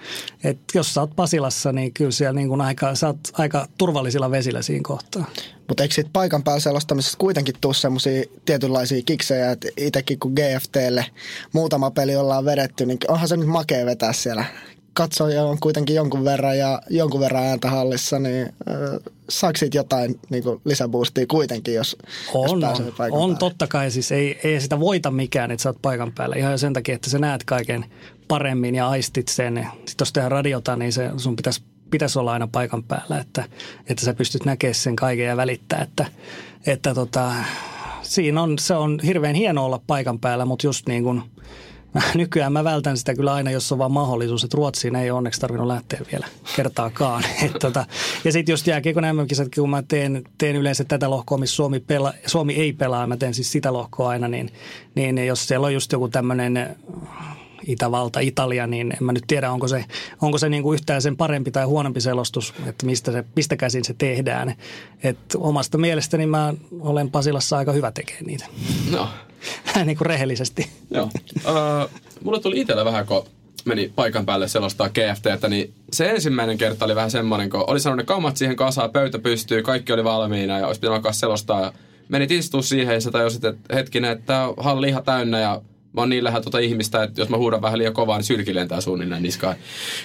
Et 0.45 0.59
jos 0.75 0.95
sä 0.95 1.01
oot 1.01 1.17
Pasilassa, 1.17 1.73
niin 1.73 1.95
kyllä 1.95 2.11
siellä 2.11 2.33
niin 2.33 2.49
kuin 2.49 2.61
aika, 2.61 2.95
sä 2.95 3.07
oot 3.07 3.19
aika 3.33 3.67
turvallisilla 3.79 4.31
vesillä 4.31 4.63
siinä 4.63 4.83
kohtaa. 4.83 5.25
Mutta 5.69 5.83
eikö 5.83 5.95
siitä 5.95 6.11
paikan 6.13 6.43
päällä 6.43 6.61
selostamisessa 6.61 7.19
kuitenkin 7.19 7.55
tule 7.61 7.75
semmoisia 7.75 8.25
tietynlaisia 8.45 9.03
kiksejä, 9.03 9.51
että 9.51 9.69
itsekin 9.77 10.19
kun 10.19 10.33
GFTlle 10.33 11.07
muutama 11.53 11.91
peli 11.91 12.17
ollaan 12.17 12.45
vedetty, 12.45 12.87
niin 12.87 12.99
onhan 13.09 13.29
se 13.29 13.37
nyt 13.37 13.49
makea 13.49 13.87
vetää 13.87 14.13
siellä 14.13 14.45
katsoja 14.93 15.45
on 15.45 15.59
kuitenkin 15.61 15.97
jonkun 15.97 16.25
verran 16.25 16.59
ja 16.59 16.83
jonkun 16.91 17.21
verran 17.21 17.45
ääntä 17.45 17.71
hallissa, 17.71 18.19
niin 18.19 18.43
äh, 18.47 19.01
saako 19.29 19.57
siitä 19.57 19.77
jotain 19.77 20.21
niin 20.31 20.45
lisäboostia 20.65 21.27
kuitenkin, 21.27 21.75
jos, 21.75 21.97
on, 22.35 22.61
jos 22.61 22.81
on, 22.81 23.13
on 23.13 23.37
totta 23.37 23.67
kai, 23.67 23.91
siis 23.91 24.13
ei, 24.13 24.41
ei 24.45 24.61
sitä 24.61 24.81
voita 24.81 25.11
mikään, 25.11 25.51
että 25.51 25.63
sä 25.63 25.69
oot 25.69 25.83
paikan 25.83 26.13
päällä. 26.13 26.37
Ihan 26.37 26.59
sen 26.59 26.73
takia, 26.73 26.95
että 26.95 27.11
sä 27.11 27.19
näet 27.19 27.45
kaiken 27.45 27.85
paremmin 28.29 28.75
ja 28.75 28.89
aistit 28.89 29.29
sen. 29.29 29.69
Sitten 29.73 30.05
jos 30.05 30.13
tehdään 30.13 30.33
radiota, 30.33 30.77
niin 30.77 30.93
se, 30.93 31.11
sun 31.17 31.37
pitäisi 31.37 31.63
pitäisi 31.91 32.19
olla 32.19 32.33
aina 32.33 32.49
paikan 32.53 32.83
päällä, 32.83 33.19
että, 33.19 33.45
että 33.87 34.05
sä 34.05 34.15
pystyt 34.15 34.45
näkemään 34.45 34.75
sen 34.75 34.97
kaiken 34.97 35.27
ja 35.27 35.37
välittää, 35.37 35.83
että, 35.83 36.07
että 36.67 36.95
tota, 36.95 37.33
siinä 38.03 38.43
on, 38.43 38.59
se 38.59 38.75
on 38.75 39.01
hirveän 39.05 39.35
hieno 39.35 39.65
olla 39.65 39.81
paikan 39.87 40.19
päällä, 40.19 40.45
mutta 40.45 40.67
just 40.67 40.87
niin 40.87 41.03
kuin– 41.03 41.23
nykyään 42.15 42.53
mä 42.53 42.65
vältän 42.65 42.97
sitä 42.97 43.15
kyllä 43.15 43.35
aina, 43.35 43.51
jos 43.51 43.73
on 43.73 43.79
vaan 43.79 43.93
mahdollisuus, 43.93 44.45
että 44.45 44.57
Ruotsiin 44.57 44.97
ei 44.97 45.11
onneksi 45.11 45.41
tarvinnut 45.41 45.67
lähteä 45.67 46.01
vielä 46.13 46.27
kertaakaan. 46.57 47.25
Et 47.45 47.53
tota, 47.61 47.87
ja 48.25 48.33
sitten 48.33 48.53
just 48.53 48.67
jääkiekon 48.67 49.05
mm 49.05 49.27
kun 49.55 49.71
mä 49.71 49.83
teen, 49.89 50.25
teen 50.39 50.57
yleensä 50.57 50.85
tätä 50.85 51.11
lohkoa, 51.11 51.39
missä 51.39 51.57
Suomi, 51.57 51.81
pela, 51.81 52.13
Suomi 52.27 52.55
ei 52.55 52.73
pelaa, 52.73 53.07
mä 53.07 53.17
teen 53.17 53.35
siis 53.35 53.53
sitä 53.53 53.73
lohkoa 53.73 54.09
aina, 54.09 54.29
niin, 54.29 54.53
niin 54.95 55.27
jos 55.27 55.49
siellä 55.49 55.67
on 55.67 55.75
just 55.75 55.93
joku 55.93 56.09
tämmöinen 56.09 56.77
Itävalta, 57.69 58.21
Italia, 58.21 58.67
niin 58.67 58.93
en 58.93 59.05
mä 59.05 59.13
nyt 59.13 59.25
tiedä, 59.27 59.53
onko 59.53 59.69
se, 59.69 59.85
onko 60.23 60.39
se 60.39 60.49
niin 60.49 60.63
kuin 60.63 60.75
yhtään 60.75 61.03
sen 61.03 61.17
parempi 61.17 61.51
tai 61.51 61.65
huonompi 61.65 62.01
selostus, 62.01 62.55
että 62.67 62.87
mistä, 62.87 63.13
se, 63.13 63.25
mistä 63.37 63.57
käsin 63.57 63.85
se 63.85 63.95
tehdään. 63.99 64.55
Et 65.03 65.19
omasta 65.37 65.79
mielestäni 65.79 66.27
mä 66.27 66.55
olen 66.81 67.11
Pasilassa 67.11 67.57
aika 67.57 67.73
hyvä 67.73 67.93
tekemään 67.93 68.25
niitä. 68.27 68.47
No. 68.91 69.09
niin 69.85 69.97
kuin 69.97 70.07
rehellisesti. 70.07 70.71
Joo. 70.91 71.11
Uh, 71.37 71.91
mulle 72.25 72.41
tuli 72.41 72.61
itsellä 72.61 72.85
vähän, 72.85 73.07
kun 73.07 73.25
meni 73.65 73.93
paikan 73.97 74.27
päälle 74.27 74.49
selostaa 74.49 74.89
GFTtä, 74.89 75.49
niin 75.49 75.75
se 75.93 76.11
ensimmäinen 76.11 76.59
kerta 76.59 76.85
oli 76.85 76.95
vähän 76.95 77.11
semmoinen, 77.11 77.51
kun 77.51 77.65
oli 77.67 77.81
sanonut 77.81 77.99
ne 77.99 78.07
kammat 78.07 78.37
siihen 78.37 78.57
kasaan, 78.57 78.91
pöytä 78.91 79.19
pystyy, 79.19 79.63
kaikki 79.63 79.93
oli 79.93 80.05
valmiina 80.05 80.59
ja 80.59 80.67
olisi 80.67 80.81
pitänyt 80.81 80.97
alkaa 80.97 81.13
selostaa. 81.13 81.73
Menit 82.09 82.31
istua 82.31 82.63
siihen 82.63 82.95
ja 82.95 83.01
sä 83.01 83.11
tajusit, 83.11 83.45
että 83.45 83.75
hetkinen, 83.75 84.13
että 84.13 84.27
tämä 84.27 84.53
halli 84.57 84.89
ihan 84.89 85.05
täynnä 85.05 85.41
ja 85.41 85.63
mä 85.93 86.01
oon 86.01 86.09
niin 86.09 86.25
lähellä 86.25 86.43
tuota 86.43 86.59
ihmistä, 86.59 87.03
että 87.03 87.21
jos 87.21 87.29
mä 87.29 87.37
huudan 87.37 87.63
vähän 87.63 87.79
liian 87.79 87.93
kovaa, 87.95 88.19
niin 88.19 88.25
sylki 88.25 88.55
lentää 88.55 88.81
suunnilleen 88.81 89.23
niskaan. 89.23 89.57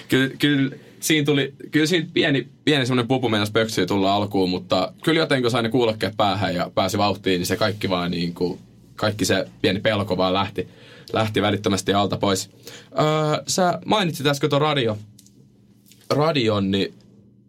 Kyllä, 0.08 0.34
kyllä 0.38 0.76
siinä 1.00 1.24
tuli, 1.24 1.54
kyllä 1.70 1.86
siinä 1.86 2.08
pieni, 2.14 2.48
pieni 2.64 2.86
semmoinen 2.86 3.08
pupu 3.08 3.28
mennä 3.28 3.46
pöksyä 3.52 3.86
tulla 3.86 4.14
alkuun, 4.14 4.50
mutta 4.50 4.92
kyllä 5.04 5.20
jotenkin 5.20 5.50
sain 5.50 5.62
ne 5.62 5.68
kuulokkeet 5.68 6.16
päähän 6.16 6.54
ja 6.54 6.70
pääsi 6.74 6.98
vauhtiin, 6.98 7.38
niin 7.38 7.46
se 7.46 7.56
kaikki 7.56 7.90
vaan 7.90 8.10
niin 8.10 8.34
kuin, 8.34 8.58
kaikki 8.96 9.24
se 9.24 9.48
pieni 9.62 9.80
pelko 9.80 10.16
vaan 10.16 10.34
lähti, 10.34 10.68
lähti 11.12 11.42
välittömästi 11.42 11.94
alta 11.94 12.16
pois. 12.16 12.50
Öö, 12.98 13.42
sä 13.46 13.78
mainitsit 13.86 14.26
äsken 14.26 14.50
tuon 14.50 14.62
radio, 14.62 14.98
radion, 16.10 16.70
niin 16.70 16.94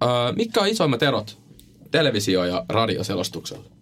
öö, 0.04 0.10
mitkä 0.36 0.62
on 0.62 0.68
isoimmat 0.68 1.04
erot 1.04 1.38
televisio- 1.92 2.46
ja 2.46 2.66
radioselostuksella? 2.70 3.75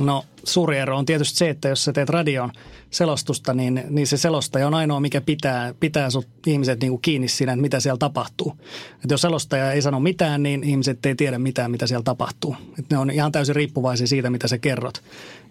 No 0.00 0.24
suuri 0.44 0.78
ero 0.78 0.98
on 0.98 1.06
tietysti 1.06 1.38
se, 1.38 1.50
että 1.50 1.68
jos 1.68 1.84
sä 1.84 1.92
teet 1.92 2.08
radion 2.08 2.52
selostusta, 2.90 3.54
niin, 3.54 3.84
niin 3.90 4.06
se 4.06 4.16
selostaja 4.16 4.66
on 4.66 4.74
ainoa, 4.74 5.00
mikä 5.00 5.20
pitää, 5.20 5.74
pitää 5.80 6.10
sut 6.10 6.28
ihmiset 6.46 6.80
niin 6.80 6.90
kuin 6.90 7.02
kiinni 7.02 7.28
siinä, 7.28 7.52
että 7.52 7.60
mitä 7.60 7.80
siellä 7.80 7.98
tapahtuu. 7.98 8.56
Et 9.04 9.10
jos 9.10 9.20
selostaja 9.20 9.72
ei 9.72 9.82
sano 9.82 10.00
mitään, 10.00 10.42
niin 10.42 10.64
ihmiset 10.64 11.06
ei 11.06 11.14
tiedä 11.14 11.38
mitään, 11.38 11.70
mitä 11.70 11.86
siellä 11.86 12.02
tapahtuu. 12.02 12.56
Et 12.78 12.90
ne 12.90 12.98
on 12.98 13.10
ihan 13.10 13.32
täysin 13.32 13.56
riippuvaisia 13.56 14.06
siitä, 14.06 14.30
mitä 14.30 14.48
sä 14.48 14.58
kerrot. 14.58 15.02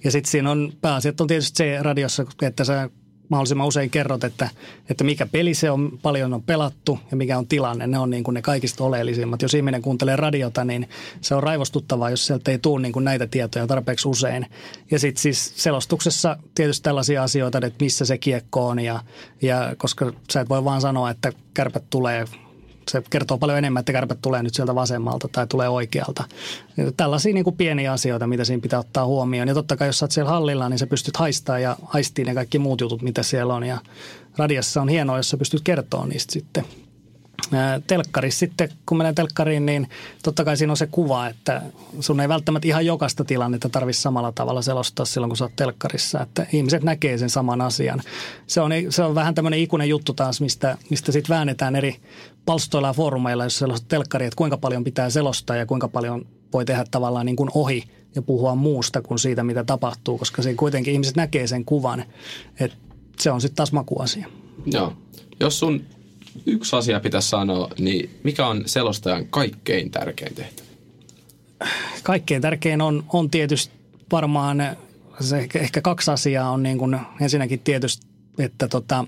Ja 0.04 0.12
sitten 0.12 0.32
siinä 0.32 0.52
on, 0.52 0.74
pääasiat 0.82 1.22
on 1.22 1.28
tietysti 1.28 1.58
se 1.58 1.78
radiossa, 1.82 2.26
että 2.42 2.64
sä 2.64 2.90
mahdollisimman 3.34 3.68
usein 3.68 3.90
kerrot, 3.90 4.24
että, 4.24 4.50
että 4.90 5.04
mikä 5.04 5.26
peli 5.26 5.54
se 5.54 5.72
on, 5.72 6.00
paljon 6.02 6.34
on 6.34 6.44
pelattu 6.44 7.00
ja 7.12 7.18
mikä 7.18 7.38
on 7.38 7.48
tilanne. 7.48 7.88
Ne 7.88 8.00
on 8.00 8.10
niin 8.10 8.24
kuin 8.24 8.34
ne 8.34 8.42
kaikista 8.42 8.84
oleellisimmat. 8.84 9.42
Jos 9.42 9.54
ihminen 9.54 9.82
kuuntelee 9.82 10.16
radiota, 10.16 10.66
niin 10.66 10.90
se 11.22 11.36
on 11.36 11.44
raivostuttavaa, 11.44 12.10
jos 12.10 12.28
sieltä 12.28 12.52
ei 12.52 12.60
tule 12.60 12.82
niin 12.82 12.94
kuin 12.94 13.06
näitä 13.06 13.28
tietoja 13.28 13.68
tarpeeksi 13.68 14.08
usein. 14.08 14.46
Ja 14.92 15.00
sitten 15.00 15.22
siis 15.22 15.54
selostuksessa 15.56 16.38
tietysti 16.56 16.84
tällaisia 16.84 17.24
asioita, 17.24 17.58
että 17.58 17.84
missä 17.84 18.06
se 18.06 18.18
kiekko 18.18 18.68
on 18.68 18.80
ja, 18.80 19.00
ja 19.42 19.76
koska 19.78 20.14
sä 20.32 20.42
et 20.42 20.50
voi 20.50 20.64
vaan 20.64 20.82
sanoa, 20.82 21.10
että 21.10 21.32
kärpät 21.54 21.84
tulee 21.90 22.26
se 22.90 23.04
kertoo 23.10 23.38
paljon 23.38 23.58
enemmän, 23.58 23.80
että 23.80 23.92
kärpät 23.92 24.22
tulee 24.22 24.44
nyt 24.44 24.54
sieltä 24.54 24.76
vasemmalta 24.76 25.28
tai 25.28 25.48
tulee 25.48 25.70
oikealta. 25.70 26.24
Tällaisia 26.98 27.34
niin 27.34 27.44
kuin 27.44 27.56
pieniä 27.56 27.92
asioita, 27.92 28.28
mitä 28.28 28.46
siinä 28.46 28.62
pitää 28.62 28.80
ottaa 28.80 29.06
huomioon. 29.06 29.48
Ja 29.48 29.54
totta 29.54 29.78
kai, 29.78 29.88
jos 29.88 30.00
sä 30.00 30.06
oot 30.06 30.12
siellä 30.12 30.32
hallilla, 30.32 30.70
niin 30.70 30.80
sä 30.80 30.88
pystyt 30.88 31.18
haistaa 31.18 31.60
ja 31.60 31.78
haistiin 31.86 32.26
ne 32.26 32.34
kaikki 32.34 32.60
muut 32.60 32.82
jutut, 32.82 33.02
mitä 33.02 33.24
siellä 33.24 33.54
on. 33.54 33.64
Ja 33.64 33.78
radiassa 34.38 34.82
on 34.82 34.90
hienoa, 34.90 35.18
jos 35.18 35.30
sä 35.30 35.38
pystyt 35.38 35.62
kertoa 35.62 36.06
niistä 36.06 36.34
sitten– 36.34 36.66
telkkarissa 37.88 38.40
sitten, 38.40 38.70
kun 38.86 38.98
menee 38.98 39.14
telkkariin, 39.14 39.66
niin 39.66 39.90
totta 40.24 40.46
kai 40.46 40.58
siinä 40.58 40.74
on 40.74 40.78
se 40.78 40.88
kuva, 40.88 41.28
että 41.28 41.62
sun 42.00 42.20
ei 42.20 42.30
välttämättä 42.30 42.68
ihan 42.68 42.86
jokaista 42.86 43.26
tilannetta 43.26 43.70
tarvitse 43.70 44.02
samalla 44.02 44.32
tavalla 44.32 44.62
selostaa 44.62 45.06
silloin, 45.06 45.30
kun 45.30 45.38
sä 45.38 45.46
oot 45.46 45.56
telkkarissa. 45.56 46.22
Että 46.22 46.46
ihmiset 46.54 46.84
näkee 46.84 47.18
sen 47.18 47.30
saman 47.30 47.62
asian. 47.62 48.02
Se 48.48 48.62
on, 48.62 48.72
se 48.90 49.04
on 49.04 49.16
vähän 49.16 49.36
tämmöinen 49.36 49.60
ikuinen 49.60 49.90
juttu 49.90 50.14
taas, 50.14 50.42
mistä, 50.42 50.78
mistä 50.90 51.12
sitten 51.12 51.36
väännetään 51.36 51.76
eri 51.76 51.96
palstoilla 52.46 52.88
ja 52.88 52.94
foorumeilla, 52.94 53.44
jos 53.44 53.58
selostat 53.58 53.88
telkkari, 53.88 54.26
että 54.26 54.38
kuinka 54.38 54.58
paljon 54.58 54.84
pitää 54.84 55.10
selostaa 55.10 55.56
ja 55.56 55.66
kuinka 55.66 55.88
paljon 55.88 56.26
voi 56.54 56.66
tehdä 56.66 56.86
tavallaan 56.92 57.26
niin 57.26 57.36
kuin 57.36 57.50
ohi 57.54 57.84
ja 58.16 58.22
puhua 58.22 58.56
muusta 58.56 59.02
kuin 59.02 59.20
siitä, 59.20 59.44
mitä 59.44 59.64
tapahtuu, 59.64 60.18
koska 60.18 60.42
se 60.42 60.54
kuitenkin 60.54 60.94
ihmiset 60.94 61.16
näkee 61.16 61.48
sen 61.48 61.66
kuvan, 61.66 62.06
että 62.60 62.78
se 63.20 63.32
on 63.32 63.42
sitten 63.42 63.56
taas 63.56 63.72
makuasia. 63.72 64.28
Joo. 64.66 64.94
Jos 65.40 65.60
sun 65.60 65.84
yksi 66.46 66.76
asia 66.76 67.00
pitäisi 67.00 67.30
sanoa, 67.30 67.70
niin 67.80 68.10
mikä 68.24 68.48
on 68.48 68.64
selostajan 68.66 69.28
kaikkein 69.28 69.92
tärkein 69.92 70.36
tehtävä? 70.36 70.68
Kaikkein 72.04 72.42
tärkein 72.42 72.82
on, 72.82 73.04
on 73.14 73.30
tietysti 73.30 73.74
varmaan 74.12 74.78
se 75.20 75.38
ehkä, 75.38 75.60
ehkä 75.60 75.82
kaksi 75.82 76.12
asiaa 76.12 76.52
on 76.52 76.64
niin 76.64 76.78
kuin 76.78 77.00
ensinnäkin 77.22 77.60
tietysti, 77.60 78.08
että 78.40 78.68
tota, 78.68 79.06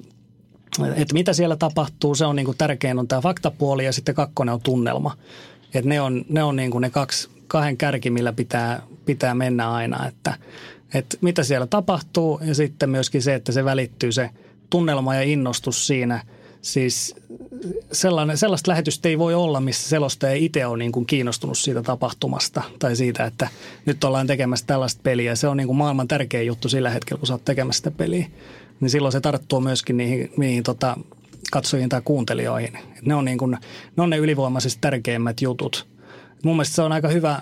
että 0.96 1.14
mitä 1.14 1.34
siellä 1.34 1.56
tapahtuu, 1.56 2.16
se 2.16 2.26
on 2.26 2.36
niin 2.36 2.46
kuin 2.46 2.58
tärkein 2.58 3.00
on 3.00 3.08
tämä 3.08 3.22
faktapuoli 3.22 3.86
ja 3.86 3.94
sitten 3.94 4.16
kakkonen 4.16 4.54
on 4.54 4.62
tunnelma. 4.62 5.18
Että 5.74 5.90
ne 5.90 6.02
on, 6.02 6.26
ne 6.30 6.44
on 6.44 6.56
niin 6.56 6.72
kuin 6.72 6.82
ne 6.82 6.90
kaksi, 6.90 7.30
kahden 7.48 7.78
kärki, 7.78 8.10
millä 8.10 8.34
pitää, 8.34 8.82
pitää 9.06 9.36
mennä 9.36 9.72
aina, 9.72 10.08
että, 10.08 10.38
että 10.94 11.18
mitä 11.22 11.44
siellä 11.44 11.68
tapahtuu 11.68 12.40
ja 12.44 12.56
sitten 12.56 12.90
myöskin 12.90 13.22
se, 13.22 13.36
että 13.36 13.52
se 13.52 13.66
välittyy 13.66 14.12
se 14.12 14.30
tunnelma 14.70 15.16
ja 15.16 15.22
innostus 15.22 15.88
siinä– 15.88 16.24
Siis 16.66 17.16
sellainen, 17.92 18.38
sellaista 18.38 18.72
lähetystä 18.72 19.10
ei 19.10 19.20
voi 19.20 19.34
olla, 19.34 19.60
missä 19.60 19.90
selostaja 19.90 20.34
itse 20.34 20.66
on 20.66 20.80
niin 20.80 20.92
kuin 20.92 21.06
kiinnostunut 21.06 21.58
siitä 21.58 21.84
tapahtumasta 21.84 22.62
tai 22.80 22.96
siitä, 22.96 23.26
että 23.26 23.48
nyt 23.86 24.04
ollaan 24.04 24.28
tekemässä 24.28 24.66
tällaista 24.68 25.02
peliä. 25.04 25.36
Se 25.36 25.48
on 25.48 25.58
niin 25.58 25.68
kuin 25.68 25.78
maailman 25.78 26.08
tärkein 26.08 26.48
juttu 26.48 26.70
sillä 26.70 26.90
hetkellä, 26.90 27.20
kun 27.20 27.28
sä 27.28 27.34
oot 27.34 27.46
tekemässä 27.46 27.78
sitä 27.78 27.92
peliä. 27.92 28.28
Niin 28.80 28.90
silloin 28.90 29.12
se 29.12 29.22
tarttuu 29.22 29.62
myöskin 29.62 29.98
niihin, 29.98 30.32
niihin 30.38 30.64
tota, 30.64 30.98
katsojiin 31.52 31.90
tai 31.90 32.02
kuuntelijoihin. 32.06 32.78
Et 32.98 33.06
ne, 33.06 33.16
on 33.16 33.26
niin 33.26 33.38
kuin, 33.38 33.58
ne 33.98 34.04
on 34.04 34.10
ne 34.10 34.18
ylivoimaisesti 34.18 34.82
tärkeimmät 34.82 35.42
jutut. 35.42 35.88
Mun 36.44 36.56
mielestä 36.56 36.76
se 36.76 36.82
on 36.82 36.92
aika 36.92 37.08
hyvä 37.08 37.42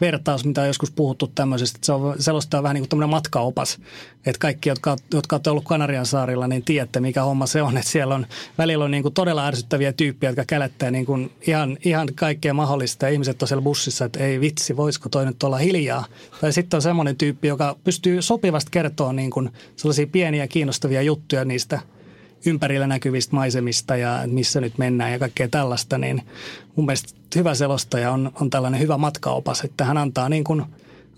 vertaus, 0.00 0.44
mitä 0.44 0.60
on 0.60 0.66
joskus 0.66 0.90
puhuttu 0.90 1.26
tämmöisestä, 1.34 1.78
se 1.82 1.92
on 1.92 2.14
selostaa 2.18 2.62
vähän 2.62 2.74
niin 2.74 2.88
kuin 2.88 3.10
matkaopas. 3.10 3.78
Että 4.26 4.38
kaikki, 4.38 4.68
jotka, 4.68 4.96
jotka 5.14 5.36
olette 5.36 5.50
ollut 5.50 5.64
Kanarian 5.64 6.06
saarilla, 6.06 6.48
niin 6.48 6.64
tiedätte, 6.64 7.00
mikä 7.00 7.22
homma 7.22 7.46
se 7.46 7.62
on. 7.62 7.76
Että 7.76 7.90
siellä 7.90 8.14
on 8.14 8.26
välillä 8.58 8.84
on 8.84 8.90
niin 8.90 9.02
kuin 9.02 9.14
todella 9.14 9.46
ärsyttäviä 9.46 9.92
tyyppejä, 9.92 10.30
jotka 10.30 10.44
kälättää 10.46 10.90
niin 10.90 11.06
kuin 11.06 11.32
ihan, 11.46 11.76
ihan 11.84 12.08
kaikkea 12.14 12.54
mahdollista. 12.54 13.06
Ja 13.06 13.12
ihmiset 13.12 13.42
on 13.42 13.48
siellä 13.48 13.62
bussissa, 13.62 14.04
että 14.04 14.24
ei 14.24 14.40
vitsi, 14.40 14.76
voisiko 14.76 15.08
toi 15.08 15.26
nyt 15.26 15.42
olla 15.42 15.58
hiljaa. 15.58 16.04
Tai 16.40 16.52
sitten 16.52 16.78
on 16.78 16.82
semmoinen 16.82 17.16
tyyppi, 17.16 17.48
joka 17.48 17.76
pystyy 17.84 18.22
sopivasti 18.22 18.70
kertoa 18.70 19.12
niin 19.12 19.30
kuin 19.30 19.50
sellaisia 19.76 20.06
pieniä 20.06 20.46
kiinnostavia 20.46 21.02
juttuja 21.02 21.44
niistä– 21.44 21.80
ympärillä 22.46 22.86
näkyvistä 22.86 23.36
maisemista 23.36 23.96
ja 23.96 24.22
missä 24.26 24.60
nyt 24.60 24.78
mennään 24.78 25.12
ja 25.12 25.18
kaikkea 25.18 25.48
tällaista, 25.48 25.98
niin 25.98 26.22
mun 26.76 26.86
mielestä 26.86 27.12
hyvä 27.36 27.54
selostaja 27.54 28.12
on, 28.12 28.32
on 28.40 28.50
tällainen 28.50 28.80
hyvä 28.80 28.98
matkaopas, 28.98 29.60
että 29.60 29.84
hän 29.84 29.96
antaa, 29.96 30.28
niin 30.28 30.44
kuin, 30.44 30.62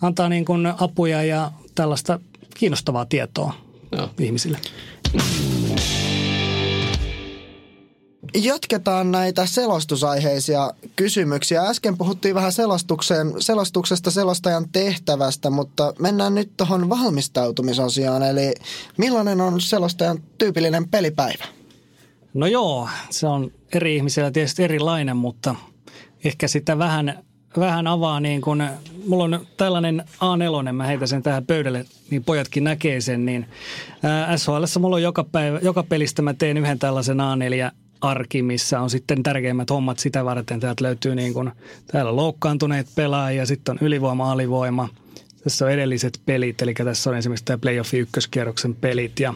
antaa 0.01 0.29
niin 0.29 0.45
kuin 0.45 0.67
apuja 0.67 1.23
ja 1.23 1.53
tällaista 1.75 2.21
kiinnostavaa 2.55 3.07
tietoa 3.07 3.53
Joo. 3.93 4.11
ihmisille. 4.21 4.59
Jatketaan 8.35 9.13
näitä 9.13 9.47
selostusaiheisia 9.47 10.73
kysymyksiä. 10.97 11.63
Äsken 11.63 11.99
puhuttiin 11.99 12.35
vähän 12.35 12.53
selostukseen, 12.53 13.33
selostuksesta 13.39 14.11
selostajan 14.11 14.69
tehtävästä, 14.73 15.51
mutta 15.51 15.95
mennään 15.99 16.35
nyt 16.35 16.51
tuohon 16.57 16.89
valmistautumisasiaan. 16.89 18.23
Eli 18.23 18.55
millainen 18.97 19.41
on 19.41 19.61
selostajan 19.61 20.19
tyypillinen 20.39 20.89
pelipäivä? 20.89 21.45
No 22.35 22.47
joo, 22.47 22.89
se 23.11 23.27
on 23.27 23.53
eri 23.75 23.97
ihmisillä 23.97 24.31
tietysti 24.31 24.63
erilainen, 24.63 25.17
mutta 25.17 25.55
ehkä 26.25 26.49
sitä 26.49 26.79
vähän, 26.79 27.25
vähän 27.59 27.87
avaa 27.87 28.21
niin 28.21 28.41
kuin, 28.41 28.65
mulla 29.09 29.25
on 29.25 29.47
tällainen 29.57 30.05
A4, 30.69 30.73
mä 30.73 30.87
heitän 30.87 31.09
sen 31.09 31.23
tähän 31.23 31.47
pöydälle, 31.47 31.85
niin 32.11 32.25
pojatkin 32.25 32.65
näkee 32.65 33.01
sen, 33.01 33.25
niin 33.25 33.47
SHL 34.37 34.81
mulla 34.81 34.97
on 34.97 35.03
joka, 35.03 35.25
päivä, 35.25 35.59
joka 35.63 35.83
pelistä 35.83 36.23
mä 36.23 36.35
teen 36.35 36.57
yhden 36.57 36.79
tällaisen 36.79 37.19
A4 37.19 37.86
arki, 38.01 38.43
missä 38.43 38.81
on 38.81 38.91
sitten 38.91 39.23
tärkeimmät 39.23 39.71
hommat 39.71 39.99
sitä 39.99 40.25
varten. 40.25 40.61
Täältä 40.61 40.85
löytyy 40.85 41.15
niin 41.15 41.35
kuin, 41.35 41.51
täällä 41.87 42.17
loukkaantuneet 42.17 42.87
pelaajia, 42.95 43.47
sitten 43.47 43.73
on 43.73 43.87
ylivoima, 43.87 44.33
alivoima. 44.33 44.89
Tässä 45.45 45.65
on 45.65 45.71
edelliset 45.71 46.21
pelit, 46.27 46.63
eli 46.63 46.75
tässä 46.75 47.11
on 47.11 47.17
esimerkiksi 47.17 47.45
tämä 47.45 47.59
playoffin 47.59 48.01
ykköskierroksen 48.01 48.75
pelit 48.75 49.21
ja 49.21 49.35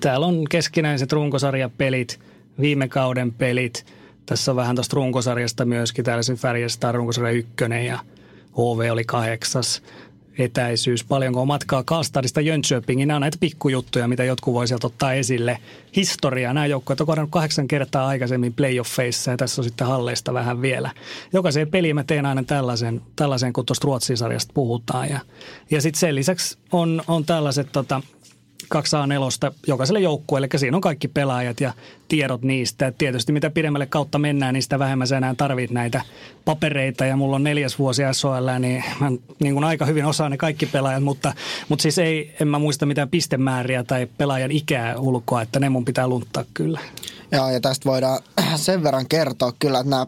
täällä 0.00 0.26
on 0.26 0.44
keskinäiset 0.50 1.12
runkosarjapelit, 1.12 2.20
viime 2.60 2.88
kauden 2.88 3.32
pelit. 3.32 3.86
Tässä 4.26 4.52
on 4.52 4.56
vähän 4.56 4.76
tuosta 4.76 4.94
runkosarjasta 4.94 5.64
myöskin, 5.64 6.04
täällä 6.04 6.22
se 6.22 6.34
Färjestad 6.34 6.94
runkosarja 6.94 7.32
ykkönen 7.32 7.86
ja 7.86 7.98
HV 8.52 8.92
oli 8.92 9.04
kahdeksas 9.04 9.82
etäisyys, 10.38 11.04
paljonko 11.04 11.40
on 11.40 11.46
matkaa 11.46 11.82
Kaastadista 11.82 12.40
Jönköpingin. 12.40 13.08
Nämä 13.08 13.16
on 13.16 13.20
näitä 13.20 13.36
pikkujuttuja, 13.40 14.08
mitä 14.08 14.24
jotkut 14.24 14.54
voi 14.54 14.68
sieltä 14.68 14.86
ottaa 14.86 15.12
esille. 15.12 15.58
Historia, 15.96 16.52
nämä 16.52 16.66
joukkueet 16.66 17.00
on 17.00 17.06
kohdannut 17.06 17.30
kahdeksan 17.30 17.68
kertaa 17.68 18.06
aikaisemmin 18.06 18.54
playoffeissa 18.54 19.30
ja 19.30 19.36
tässä 19.36 19.60
on 19.60 19.64
sitten 19.64 19.86
halleista 19.86 20.34
vähän 20.34 20.62
vielä. 20.62 20.90
Jokaiseen 21.32 21.68
peliin 21.68 21.94
mä 21.94 22.04
teen 22.04 22.26
aina 22.26 22.42
tällaisen, 22.42 23.02
tällaisen 23.16 23.52
kun 23.52 23.66
tuosta 23.66 23.84
Ruotsin 23.84 24.16
sarjasta 24.16 24.52
puhutaan. 24.54 25.08
Ja, 25.08 25.20
ja 25.70 25.80
sitten 25.80 26.00
sen 26.00 26.14
lisäksi 26.14 26.58
on, 26.72 27.02
on 27.08 27.24
tällaiset 27.24 27.68
tota, 27.72 28.02
2A4 28.74 29.54
jokaiselle 29.66 30.00
joukkueelle, 30.00 30.48
eli 30.52 30.58
siinä 30.58 30.76
on 30.76 30.80
kaikki 30.80 31.08
pelaajat 31.08 31.60
ja 31.60 31.72
tiedot 32.08 32.42
niistä. 32.42 32.86
Et 32.86 32.98
tietysti 32.98 33.32
mitä 33.32 33.50
pidemmälle 33.50 33.86
kautta 33.86 34.18
mennään, 34.18 34.54
niin 34.54 34.62
sitä 34.62 34.78
vähemmän 34.78 35.06
sä 35.06 35.16
enää 35.16 35.34
tarvit 35.34 35.70
näitä 35.70 36.02
papereita 36.44 37.04
ja 37.04 37.16
mulla 37.16 37.36
on 37.36 37.44
neljäs 37.44 37.78
vuosi 37.78 38.02
SOL, 38.12 38.48
niin 38.58 38.84
mä 39.00 39.10
niin 39.40 39.54
kuin 39.54 39.64
aika 39.64 39.84
hyvin 39.84 40.04
osaan 40.04 40.30
ne 40.30 40.36
kaikki 40.36 40.66
pelaajat, 40.66 41.02
mutta, 41.02 41.34
mutta 41.68 41.82
siis 41.82 41.98
ei, 41.98 42.34
en 42.40 42.48
mä 42.48 42.58
muista 42.58 42.86
mitään 42.86 43.08
pistemääriä 43.08 43.84
tai 43.84 44.06
pelaajan 44.18 44.50
ikää 44.50 44.98
ulkoa, 44.98 45.42
että 45.42 45.60
ne 45.60 45.68
mun 45.68 45.84
pitää 45.84 46.08
lunttaa 46.08 46.44
kyllä. 46.54 46.80
Joo, 47.32 47.50
ja 47.50 47.60
tästä 47.60 47.90
voidaan 47.90 48.20
sen 48.56 48.82
verran 48.82 49.08
kertoa 49.08 49.52
kyllä, 49.58 49.78
että 49.78 49.90
nämä 49.90 50.06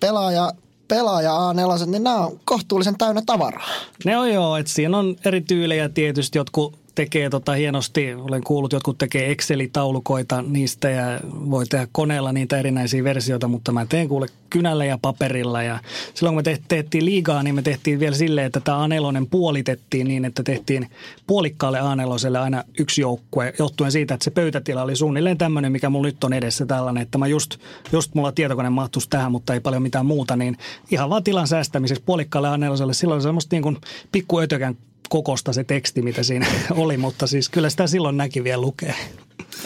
pelaaja 0.00 0.52
pelaaja 0.88 1.32
A4, 1.32 1.86
niin 1.86 2.04
nämä 2.04 2.16
on 2.16 2.40
kohtuullisen 2.44 2.98
täynnä 2.98 3.22
tavaraa. 3.26 3.68
Ne 4.04 4.18
on 4.18 4.32
joo, 4.32 4.56
että 4.56 4.72
siinä 4.72 4.98
on 4.98 5.16
eri 5.24 5.40
tyylejä 5.40 5.88
tietysti, 5.88 6.38
jotkut 6.38 6.78
tekee 6.98 7.30
tota 7.30 7.52
hienosti, 7.52 8.14
olen 8.14 8.44
kuullut, 8.44 8.72
jotkut 8.72 8.98
tekee 8.98 9.30
Excel-taulukoita 9.30 10.42
niistä 10.42 10.90
ja 10.90 11.20
voi 11.24 11.66
tehdä 11.66 11.88
koneella 11.92 12.32
niitä 12.32 12.58
erinäisiä 12.58 13.04
versioita, 13.04 13.48
mutta 13.48 13.72
mä 13.72 13.86
teen 13.86 14.08
kuule 14.08 14.26
kynällä 14.50 14.84
ja 14.84 14.98
paperilla. 15.02 15.62
Ja 15.62 15.78
silloin 16.14 16.34
kun 16.34 16.42
me 16.46 16.58
tehtiin 16.68 17.04
liigaa, 17.04 17.42
niin 17.42 17.54
me 17.54 17.62
tehtiin 17.62 18.00
vielä 18.00 18.16
silleen, 18.16 18.46
että 18.46 18.60
tämä 18.60 18.86
A4 18.86 19.26
puolitettiin 19.30 20.08
niin, 20.08 20.24
että 20.24 20.42
tehtiin 20.42 20.90
puolikkaalle 21.26 21.78
A4 21.78 22.38
aina 22.38 22.64
yksi 22.78 23.00
joukkue, 23.00 23.54
johtuen 23.58 23.92
siitä, 23.92 24.14
että 24.14 24.24
se 24.24 24.30
pöytätila 24.30 24.82
oli 24.82 24.96
suunnilleen 24.96 25.38
tämmöinen, 25.38 25.72
mikä 25.72 25.90
mulla 25.90 26.06
nyt 26.06 26.24
on 26.24 26.32
edessä 26.32 26.66
tällainen, 26.66 27.02
että 27.02 27.18
mä 27.18 27.26
just, 27.26 27.56
just 27.92 28.14
mulla 28.14 28.32
tietokone 28.32 28.70
mahtuisi 28.70 29.10
tähän, 29.10 29.32
mutta 29.32 29.54
ei 29.54 29.60
paljon 29.60 29.82
mitään 29.82 30.06
muuta, 30.06 30.36
niin 30.36 30.56
ihan 30.90 31.10
vaan 31.10 31.24
tilan 31.24 31.48
säästämiseksi 31.48 32.02
puolikkaalle 32.06 32.48
A4, 32.48 32.92
silloin 32.92 33.22
semmoista 33.22 33.56
niin 33.56 33.62
kuin 33.62 33.76
pikku 34.12 34.40
ötökän 34.40 34.76
kokosta 35.08 35.52
se 35.52 35.64
teksti, 35.64 36.02
mitä 36.02 36.22
siinä 36.22 36.46
oli, 36.70 36.96
mutta 36.96 37.26
siis 37.26 37.48
kyllä 37.48 37.70
sitä 37.70 37.86
silloin 37.86 38.16
näki 38.16 38.44
vielä 38.44 38.62
lukea. 38.62 38.94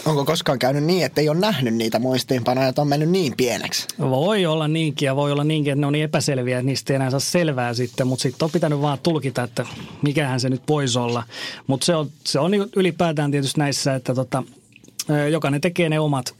Onko 0.05 0.25
koskaan 0.25 0.59
käynyt 0.59 0.83
niin, 0.83 1.05
että 1.05 1.21
ei 1.21 1.29
ole 1.29 1.39
nähnyt 1.39 1.75
niitä 1.75 1.99
muistiinpanoja, 1.99 2.67
että 2.67 2.81
on 2.81 2.87
mennyt 2.87 3.09
niin 3.09 3.33
pieneksi? 3.37 3.87
Voi 3.99 4.45
olla 4.45 4.67
niinkin 4.67 5.05
ja 5.05 5.15
voi 5.15 5.31
olla 5.31 5.43
niinkin, 5.43 5.73
että 5.73 5.81
ne 5.81 5.87
on 5.87 5.93
niin 5.93 6.03
epäselviä, 6.03 6.57
että 6.57 6.65
niistä 6.65 6.93
ei 6.93 6.95
enää 6.95 7.09
saa 7.09 7.19
selvää 7.19 7.73
sitten, 7.73 8.07
mutta 8.07 8.23
sitten 8.23 8.45
on 8.45 8.51
pitänyt 8.51 8.81
vaan 8.81 8.99
tulkita, 9.03 9.43
että 9.43 9.65
mikähän 10.01 10.39
se 10.39 10.49
nyt 10.49 10.61
voisi 10.67 10.99
olla. 10.99 11.23
Mutta 11.67 11.85
se 11.85 11.95
on, 11.95 12.11
se 12.23 12.39
on 12.39 12.51
ylipäätään 12.75 13.31
tietysti 13.31 13.59
näissä, 13.59 13.95
että 13.95 14.15
tota, 14.15 14.43
jokainen 15.31 15.61
tekee 15.61 15.89
ne 15.89 15.99
omat 15.99 16.35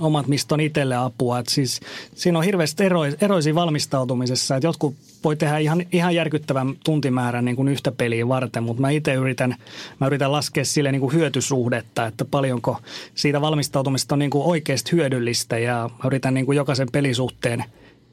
omat, 0.00 0.26
mistä 0.26 0.54
on 0.54 0.60
itselle 0.60 0.96
apua. 0.96 1.38
Et 1.38 1.48
siis, 1.48 1.80
siinä 2.14 2.38
on 2.38 2.44
hirveästi 2.44 2.84
eroisia, 2.84 3.18
eroisia 3.20 3.54
valmistautumisessa. 3.54 4.56
Et 4.56 4.62
jotkut 4.62 4.94
voi 5.24 5.36
tehdä 5.36 5.58
ihan, 5.58 5.84
ihan 5.92 6.14
järkyttävän 6.14 6.74
tuntimäärän 6.84 7.44
niin 7.44 7.56
kuin 7.56 7.68
yhtä 7.68 7.92
peliä 7.92 8.28
varten, 8.28 8.62
mutta 8.62 8.80
mä 8.80 8.90
itse 8.90 9.14
yritän, 9.14 9.54
mä 10.00 10.06
yritän 10.06 10.32
laskea 10.32 10.64
sille 10.64 10.92
niin 10.92 11.00
kuin 11.00 11.12
hyötysuhdetta, 11.12 12.06
että 12.06 12.24
paljonko 12.24 12.76
siitä 13.14 13.40
valmistautumista 13.40 14.14
on 14.14 14.18
niin 14.18 14.30
kuin 14.30 14.44
oikeasti 14.44 14.92
hyödyllistä 14.92 15.58
ja 15.58 15.90
mä 15.92 16.06
yritän 16.06 16.34
niin 16.34 16.46
kuin 16.46 16.56
jokaisen 16.56 16.88
pelisuhteen 16.92 17.64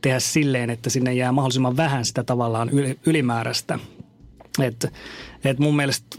tehdä 0.02 0.20
silleen, 0.20 0.70
että 0.70 0.90
sinne 0.90 1.14
jää 1.14 1.32
mahdollisimman 1.32 1.78
vähän 1.78 2.06
sitä 2.06 2.24
tavallaan 2.24 2.70
ylimääräistä. 3.06 3.80
Et, 4.64 4.86
et 5.46 5.60
mun 5.60 5.76
mielestä, 5.76 6.18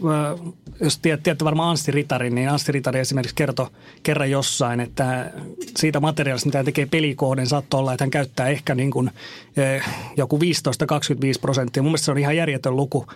jos 0.81 0.97
tiedätte 0.97 1.35
varmaan 1.43 1.69
Anssi 1.69 1.91
Ritarin, 1.91 2.35
niin 2.35 2.49
Anssi 2.49 2.71
Ritari 2.71 2.99
esimerkiksi 2.99 3.35
kertoi 3.35 3.67
kerran 4.03 4.31
jossain, 4.31 4.79
että 4.79 5.31
siitä 5.77 5.99
materiaalista, 5.99 6.47
mitä 6.47 6.57
hän 6.57 6.65
tekee 6.65 6.85
pelikohden, 6.85 7.47
saattoi 7.47 7.79
olla, 7.79 7.93
että 7.93 8.03
hän 8.03 8.11
käyttää 8.11 8.47
ehkä 8.47 8.75
niin 8.75 8.91
kuin, 8.91 9.11
joku 10.17 10.37
15-25 10.37 10.41
prosenttia. 11.41 11.83
Mun 11.83 11.91
mielestä 11.91 12.05
se 12.05 12.11
on 12.11 12.17
ihan 12.17 12.37
järjetön 12.37 12.75
luku. 12.75 13.07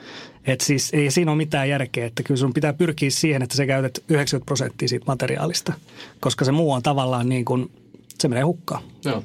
Että 0.46 0.66
siis 0.66 0.90
ei 0.94 1.12
siinä 1.12 1.32
ole 1.32 1.38
mitään 1.38 1.70
järkeä, 1.70 2.06
että 2.06 2.24
kyllä 2.24 2.38
sun 2.38 2.54
pitää 2.54 2.74
pyrkiä 2.74 3.10
siihen, 3.10 3.42
että 3.42 3.56
sä 3.56 3.66
käytät 3.66 4.04
90 4.10 4.46
prosenttia 4.46 4.88
siitä 4.88 5.06
materiaalista, 5.08 5.74
koska 6.20 6.46
se 6.46 6.52
muu 6.52 6.72
on 6.72 6.84
tavallaan 6.84 7.30
niin 7.30 7.46
kuin, 7.46 7.72
se 8.20 8.28
menee 8.28 8.44
hukkaan. 8.44 8.84
Joo. 9.06 9.24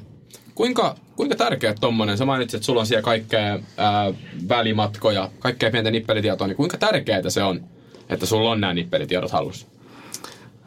Kuinka, 0.57 0.95
kuinka 1.15 1.35
tärkeä 1.35 1.73
tuommoinen, 1.73 2.17
sä 2.17 2.25
mainitsit, 2.25 2.57
että 2.57 2.65
sulla 2.65 2.79
on 2.79 2.87
siellä 2.87 3.01
kaikkea 3.01 3.59
ää, 3.77 4.13
välimatkoja, 4.49 5.29
kaikkea 5.39 5.71
pientä 5.71 5.91
nippelitietoa, 5.91 6.47
niin 6.47 6.57
kuinka 6.57 6.77
tärkeää 6.77 7.29
se 7.29 7.43
on, 7.43 7.63
että 8.09 8.25
sulla 8.25 8.51
on 8.51 8.61
nämä 8.61 8.73
nippelitiedot 8.73 9.31
hallussa? 9.31 9.67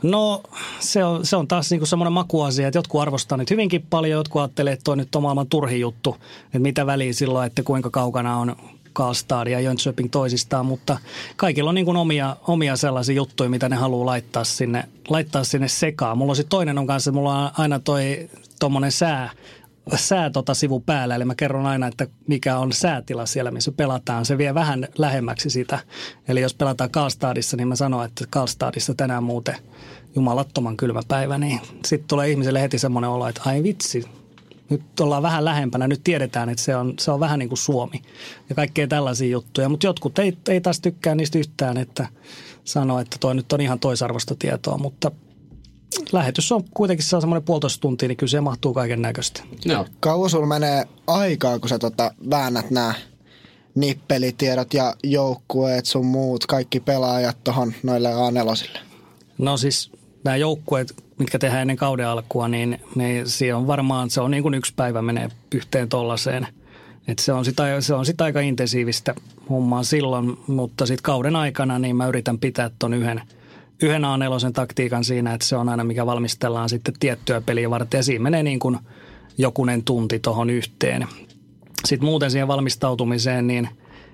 No 0.03 0.43
se 0.81 1.05
on, 1.05 1.27
se 1.27 1.37
on 1.37 1.49
taas 1.49 1.71
niinku 1.71 1.87
semmoinen 1.87 2.13
makuasia, 2.13 2.69
että 2.69 2.79
jotkut 2.79 3.01
arvostaa 3.01 3.39
nyt 3.39 3.51
hyvinkin 3.51 3.87
paljon, 3.91 4.19
jotkut 4.19 4.41
ajattelee, 4.41 4.73
että 4.73 4.85
toi 4.85 4.97
nyt 4.97 5.15
on 5.15 5.23
maailman 5.23 5.47
turhi 5.47 5.81
juttu, 5.81 6.17
että 6.45 6.59
mitä 6.59 6.87
väliä 6.87 7.13
silloin, 7.13 7.47
että 7.47 7.63
kuinka 7.63 7.91
kaukana 7.91 8.37
on 8.37 8.57
Karlstad 8.93 9.49
ja 9.49 9.61
Jönköping 9.61 10.11
toisistaan, 10.11 10.67
mutta 10.67 10.99
kaikilla 11.37 11.71
on 11.71 11.75
niin 11.75 11.97
omia, 11.97 12.37
omia 12.47 12.77
sellaisia 12.77 13.15
juttuja, 13.15 13.51
mitä 13.51 13.69
ne 13.69 13.77
haluaa 13.77 14.07
laittaa 14.07 14.45
sinne, 14.45 14.85
laittaa 15.09 15.45
sinne 15.45 15.69
sekaan. 15.69 16.19
Mulla 16.19 16.31
on 16.31 16.37
sitten 16.37 16.51
toinen 16.51 16.79
on 16.79 16.87
kanssa, 16.87 17.13
mulla 17.13 17.39
on 17.39 17.51
aina 17.59 17.79
toi 17.79 18.29
tuommoinen 18.61 18.93
sää, 18.93 19.31
sää 19.97 20.31
tota 20.31 20.55
sivu 20.55 20.81
päällä, 20.81 21.15
eli 21.15 21.25
mä 21.25 21.35
kerron 21.35 21.67
aina, 21.67 21.87
että 21.87 22.07
mikä 22.27 22.59
on 22.59 22.73
säätila 22.73 23.27
siellä, 23.27 23.51
missä 23.51 23.73
pelataan. 23.73 24.25
Se 24.25 24.39
vie 24.39 24.55
vähän 24.55 24.89
lähemmäksi 24.99 25.51
sitä. 25.51 25.79
Eli 26.29 26.41
jos 26.41 26.55
pelataan 26.55 26.91
Karlstadissa, 26.91 27.57
niin 27.57 27.69
mä 27.69 27.77
sanon, 27.77 28.05
että 28.05 28.25
Karlstadissa 28.31 28.95
tänään 28.95 29.25
muuten 29.25 29.57
jumalattoman 30.15 30.77
kylmä 30.77 31.01
päivä, 31.09 31.39
niin 31.39 31.61
sitten 31.87 32.09
tulee 32.09 32.31
ihmiselle 32.31 32.61
heti 32.61 32.79
semmoinen 32.79 33.11
olo, 33.11 33.29
että 33.29 33.43
ai 33.45 33.63
vitsi, 33.63 34.05
nyt 34.71 35.01
ollaan 35.01 35.23
vähän 35.23 35.45
lähempänä, 35.45 35.89
nyt 35.89 36.01
tiedetään, 36.05 36.49
että 36.49 36.63
se 36.63 36.77
on, 36.77 36.95
se 36.99 37.11
on 37.11 37.21
vähän 37.21 37.39
niin 37.39 37.49
kuin 37.49 37.59
Suomi 37.59 38.03
ja 38.49 38.55
kaikkea 38.55 38.87
tällaisia 38.87 39.29
juttuja. 39.29 39.69
Mutta 39.69 39.87
jotkut 39.87 40.19
ei, 40.19 40.37
ei 40.49 40.61
taas 40.61 40.81
tykkää 40.81 41.15
niistä 41.15 41.39
yhtään, 41.39 41.77
että 41.77 42.07
sanoo, 42.65 42.99
että 42.99 43.17
toi 43.21 43.35
nyt 43.35 43.53
on 43.53 43.61
ihan 43.61 43.79
toisarvosta 43.81 44.35
tietoa, 44.39 44.79
mutta 44.79 45.11
lähetys 46.13 46.53
on 46.53 46.65
kuitenkin 46.75 47.07
saa 47.07 47.21
semmoinen 47.21 47.43
puolitoista 47.43 47.81
tuntia, 47.81 48.09
niin 48.09 48.17
kyllä 48.17 48.31
se 48.31 48.41
mahtuu 48.41 48.75
kaiken 48.75 49.03
näköistä. 49.03 49.43
Joo. 49.65 49.87
Kauan 50.01 50.31
sulla 50.31 50.47
menee 50.47 50.85
aikaa, 51.07 51.59
kun 51.59 51.69
sä 51.69 51.79
tota 51.79 52.15
väännät 52.31 52.71
nämä 52.71 52.95
nippelitiedot 53.75 54.75
ja 54.75 54.95
joukkueet 55.05 55.87
sun 55.87 56.07
muut, 56.07 56.47
kaikki 56.47 56.81
pelaajat 56.81 57.45
tuohon 57.45 57.73
noille 57.83 58.09
A4. 58.09 58.79
No 59.39 59.57
siis 59.57 59.91
nämä 60.25 60.37
joukkueet, 60.37 60.95
mitkä 61.19 61.39
tehdään 61.39 61.63
ennen 61.63 61.77
kauden 61.77 62.07
alkua, 62.07 62.49
niin, 62.49 62.81
niin 62.95 63.29
siinä 63.29 63.57
on 63.57 63.67
varmaan, 63.67 64.11
se 64.11 64.21
on 64.21 64.31
niin 64.31 64.43
kuin 64.43 64.55
yksi 64.55 64.73
päivä 64.77 65.03
menee 65.03 65.29
yhteen 65.55 65.89
tollaiseen. 65.89 66.47
että 67.09 67.23
se 67.23 67.33
on 67.33 67.45
sitä, 67.45 67.81
se 67.81 67.95
on 67.95 68.07
sitä 68.07 68.25
aika 68.25 68.41
intensiivistä 68.41 69.15
hommaa 69.51 69.83
silloin, 69.83 70.39
mutta 70.47 70.87
sitten 70.87 71.03
kauden 71.03 71.37
aikana 71.37 71.79
niin 71.79 71.97
mä 71.97 72.07
yritän 72.07 72.39
pitää 72.39 72.71
ton 72.79 72.95
yhden, 72.95 73.23
yhden 73.83 74.03
A4 74.03 74.53
taktiikan 74.53 75.05
siinä, 75.05 75.35
että 75.35 75.47
se 75.47 75.57
on 75.57 75.69
aina 75.69 75.85
mikä 75.85 76.07
valmistellaan 76.07 76.69
sitten 76.69 76.95
tiettyä 77.01 77.41
peliä 77.41 77.71
varten. 77.71 77.99
Ja 77.99 78.03
siinä 78.03 78.23
menee 78.23 78.43
niin 78.43 78.59
kuin 78.59 78.79
jokunen 79.39 79.85
tunti 79.85 80.19
tuohon 80.19 80.51
yhteen. 80.51 81.07
Sitten 81.85 82.07
muuten 82.09 82.31
siihen 82.31 82.49
valmistautumiseen, 82.49 83.47
niin 83.47 83.69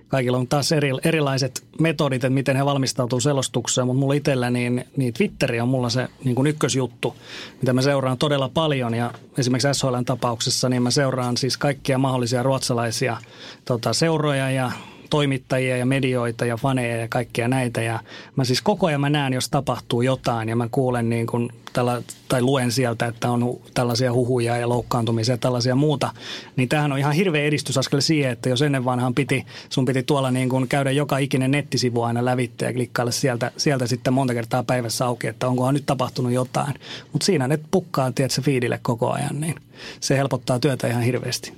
kaikilla 0.09 0.39
on 0.39 0.49
taas 0.49 0.73
eri, 0.73 0.91
erilaiset 1.05 1.65
metodit, 1.81 2.25
että 2.25 2.31
miten 2.35 2.57
he 2.57 2.65
valmistautuu 2.65 3.21
selostukseen, 3.21 3.87
mutta 3.87 4.01
mulla 4.01 4.15
itsellä 4.15 4.51
niin, 4.51 4.85
niin 4.97 5.15
Twitteri 5.15 5.61
on 5.61 5.69
mulla 5.69 5.89
se 5.89 6.09
niin 6.25 6.35
kuin 6.35 6.47
ykkösjuttu, 6.47 7.17
mitä 7.61 7.73
mä 7.73 7.83
seuraan 7.83 8.19
todella 8.19 8.49
paljon. 8.49 8.95
Ja 8.95 9.11
esimerkiksi 9.39 9.69
SHLn 9.73 10.05
tapauksessa 10.05 10.69
niin 10.69 10.83
mä 10.83 10.91
seuraan 10.91 11.37
siis 11.37 11.57
kaikkia 11.57 11.99
mahdollisia 11.99 12.43
ruotsalaisia 12.43 13.17
tota, 13.65 13.93
seuroja 13.93 14.51
ja 14.51 14.73
toimittajia 15.11 15.77
ja 15.77 15.87
medioita 15.87 16.45
ja 16.45 16.57
faneja 16.57 16.97
ja 16.97 17.09
kaikkia 17.09 17.49
näitä. 17.49 17.83
Ja 17.83 18.01
mä 18.37 18.45
siis 18.45 18.63
koko 18.63 18.87
ajan 18.87 19.01
mä 19.01 19.11
näen, 19.11 19.33
jos 19.33 19.49
tapahtuu 19.49 20.03
jotain 20.03 20.49
ja 20.49 20.57
mä 20.57 20.69
kuulen 20.71 21.09
niin 21.09 21.27
kuin 21.27 21.53
tällä, 21.73 22.03
tai 22.29 22.43
luen 22.43 22.73
sieltä, 22.73 23.07
että 23.07 23.31
on 23.31 23.61
tällaisia 23.75 24.13
huhuja 24.13 24.57
ja 24.57 24.69
loukkaantumisia 24.69 25.33
ja 25.33 25.39
tällaisia 25.39 25.75
muuta. 25.75 26.11
Niin 26.57 26.69
tämähän 26.69 26.93
on 26.93 26.99
ihan 26.99 27.13
hirveä 27.13 27.45
edistysaskel 27.45 28.01
siihen, 28.01 28.33
että 28.33 28.49
jos 28.49 28.63
ennen 28.63 28.85
vanhaan 28.85 29.15
piti, 29.15 29.47
sun 29.69 29.85
piti 29.85 30.03
tuolla 30.03 30.31
niin 30.31 30.49
kuin 30.49 30.69
käydä 30.69 30.91
joka 30.91 31.19
ikinen 31.19 31.51
nettisivu 31.51 32.03
aina 32.03 32.25
lävitte 32.25 32.65
ja 32.65 32.73
klikkailla 32.73 33.13
sieltä, 33.13 33.51
sieltä 33.57 33.87
sitten 33.87 34.13
monta 34.13 34.35
kertaa 34.35 34.63
päivässä 34.63 35.07
auki, 35.07 35.27
että 35.27 35.49
onkohan 35.49 35.75
nyt 35.75 35.87
tapahtunut 35.87 36.33
jotain. 36.33 36.75
Mutta 37.13 37.27
siinä 37.27 37.49
ne 37.49 37.59
pukkaa, 37.71 38.13
tiedätkö, 38.13 38.43
fiidille 38.43 38.79
koko 38.83 39.13
ajan, 39.13 39.41
niin 39.41 39.55
se 40.01 40.17
helpottaa 40.17 40.59
työtä 40.59 40.89
ihan 40.89 41.03
hirveästi. 41.03 41.53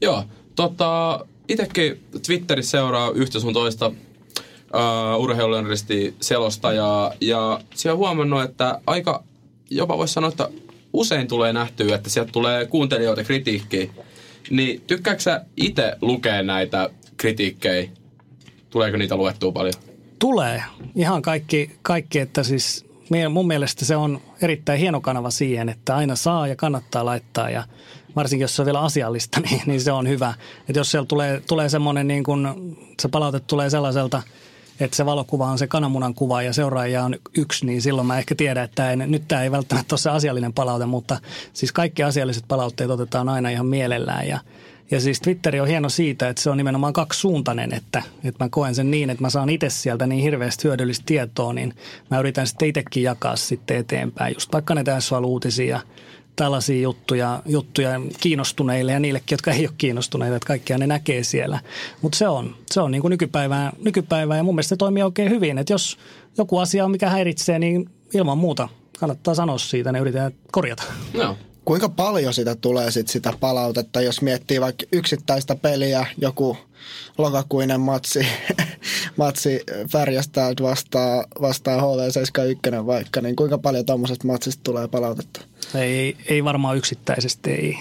Joo, 0.00 0.24
tota, 0.56 1.20
itsekin 1.48 2.00
Twitterissä 2.26 2.70
seuraa 2.70 3.10
yhtä 3.10 3.40
sun 3.40 3.52
toista 3.52 3.86
uh, 3.86 3.94
selostajaa 6.20 7.12
ja 7.20 7.60
siellä 7.74 7.96
huomannut, 7.96 8.42
että 8.42 8.80
aika 8.86 9.24
jopa 9.70 9.98
voisi 9.98 10.14
sanoa, 10.14 10.28
että 10.28 10.48
usein 10.92 11.28
tulee 11.28 11.52
nähtyä, 11.52 11.94
että 11.94 12.10
sieltä 12.10 12.32
tulee 12.32 12.66
kuuntelijoita 12.66 13.24
kritiikkiä. 13.24 13.86
Niin 14.50 14.80
tykkääkö 14.86 15.20
sä 15.20 15.44
itse 15.56 15.96
lukea 16.00 16.42
näitä 16.42 16.90
kritiikkejä? 17.16 17.90
Tuleeko 18.70 18.96
niitä 18.96 19.16
luettua 19.16 19.52
paljon? 19.52 19.74
Tulee. 20.18 20.62
Ihan 20.94 21.22
kaikki, 21.22 21.70
kaikki 21.82 22.18
että 22.18 22.42
siis 22.42 22.86
mun 23.30 23.46
mielestä 23.46 23.84
se 23.84 23.96
on 23.96 24.20
erittäin 24.42 24.80
hieno 24.80 25.00
kanava 25.00 25.30
siihen, 25.30 25.68
että 25.68 25.96
aina 25.96 26.16
saa 26.16 26.46
ja 26.46 26.56
kannattaa 26.56 27.04
laittaa 27.04 27.50
ja 27.50 27.64
varsinkin 28.16 28.44
jos 28.44 28.56
se 28.56 28.62
on 28.62 28.66
vielä 28.66 28.80
asiallista, 28.80 29.40
niin, 29.50 29.62
niin 29.66 29.80
se 29.80 29.92
on 29.92 30.08
hyvä. 30.08 30.34
Että 30.68 30.80
jos 30.80 30.90
siellä 30.90 31.06
tulee, 31.06 31.42
tulee 31.48 31.68
semmoinen, 31.68 32.08
niin 32.08 32.24
kun, 32.24 32.76
se 33.02 33.08
palaute 33.08 33.40
tulee 33.40 33.70
sellaiselta, 33.70 34.22
että 34.80 34.96
se 34.96 35.06
valokuva 35.06 35.46
on 35.46 35.58
se 35.58 35.66
kananmunan 35.66 36.14
kuva 36.14 36.42
ja 36.42 36.52
seuraaja 36.52 37.04
on 37.04 37.16
yksi, 37.36 37.66
niin 37.66 37.82
silloin 37.82 38.06
mä 38.06 38.18
ehkä 38.18 38.34
tiedän, 38.34 38.64
että 38.64 38.90
ei, 38.90 38.96
nyt 38.96 39.28
tämä 39.28 39.42
ei 39.42 39.50
välttämättä 39.50 39.94
ole 39.94 40.00
se 40.00 40.10
asiallinen 40.10 40.52
palaute, 40.52 40.86
mutta 40.86 41.20
siis 41.52 41.72
kaikki 41.72 42.02
asialliset 42.02 42.44
palautteet 42.48 42.90
otetaan 42.90 43.28
aina 43.28 43.50
ihan 43.50 43.66
mielellään 43.66 44.28
ja 44.28 44.40
ja 44.90 45.00
siis 45.00 45.20
Twitteri 45.20 45.60
on 45.60 45.68
hieno 45.68 45.88
siitä, 45.88 46.28
että 46.28 46.42
se 46.42 46.50
on 46.50 46.56
nimenomaan 46.56 46.92
kaksisuuntainen, 46.92 47.74
että, 47.74 48.02
että 48.24 48.44
mä 48.44 48.48
koen 48.48 48.74
sen 48.74 48.90
niin, 48.90 49.10
että 49.10 49.22
mä 49.22 49.30
saan 49.30 49.48
itse 49.48 49.70
sieltä 49.70 50.06
niin 50.06 50.22
hirveästi 50.22 50.64
hyödyllistä 50.64 51.02
tietoa, 51.06 51.52
niin 51.52 51.74
mä 52.10 52.18
yritän 52.18 52.46
sitten 52.46 52.68
itsekin 52.68 53.02
jakaa 53.02 53.36
sitten 53.36 53.76
eteenpäin. 53.76 54.34
Just 54.34 54.52
vaikka 54.52 54.74
ne 54.74 54.84
tässä 54.84 55.18
uutisia 55.18 55.80
tällaisia 56.36 56.82
juttuja, 56.82 57.42
juttuja 57.46 58.00
kiinnostuneille 58.20 58.92
ja 58.92 59.00
niillekin, 59.00 59.26
jotka 59.30 59.50
ei 59.50 59.66
ole 59.66 59.74
kiinnostuneita, 59.78 60.36
että 60.36 60.46
kaikkia 60.46 60.78
ne 60.78 60.86
näkee 60.86 61.24
siellä. 61.24 61.60
Mutta 62.02 62.18
se 62.18 62.28
on, 62.28 62.56
se 62.70 62.80
on 62.80 62.90
niin 62.90 63.02
kuin 63.02 63.10
nykypäivää, 63.10 63.72
nykypäivää 63.84 64.36
ja 64.36 64.42
mun 64.42 64.54
mielestä 64.54 64.68
se 64.68 64.76
toimii 64.76 65.02
oikein 65.02 65.30
hyvin, 65.30 65.58
että 65.58 65.72
jos 65.72 65.98
joku 66.38 66.58
asia 66.58 66.84
on 66.84 66.90
mikä 66.90 67.10
häiritsee, 67.10 67.58
niin 67.58 67.90
ilman 68.14 68.38
muuta 68.38 68.68
kannattaa 68.98 69.34
sanoa 69.34 69.58
siitä, 69.58 69.92
ne 69.92 69.98
yritetään 69.98 70.32
korjata. 70.52 70.82
No. 71.14 71.36
Kuinka 71.66 71.88
paljon 71.88 72.34
sitä 72.34 72.54
tulee 72.54 72.90
sit 72.90 73.08
sitä 73.08 73.32
palautetta, 73.40 74.00
jos 74.00 74.22
miettii 74.22 74.60
vaikka 74.60 74.84
yksittäistä 74.92 75.54
peliä, 75.54 76.06
joku 76.18 76.56
lokakuinen 77.18 77.80
matsi, 77.80 78.26
matsi 79.16 79.60
Färjestad 79.92 80.62
vastaa, 80.62 81.24
vastaa 81.40 81.80
HV71 81.80 82.86
vaikka, 82.86 83.20
niin 83.20 83.36
kuinka 83.36 83.58
paljon 83.58 83.86
tuommoisesta 83.86 84.26
matsista 84.26 84.60
tulee 84.64 84.88
palautetta? 84.88 85.40
Ei, 85.74 86.16
ei 86.28 86.44
varmaan 86.44 86.76
yksittäisesti, 86.76 87.50
ei 87.50 87.78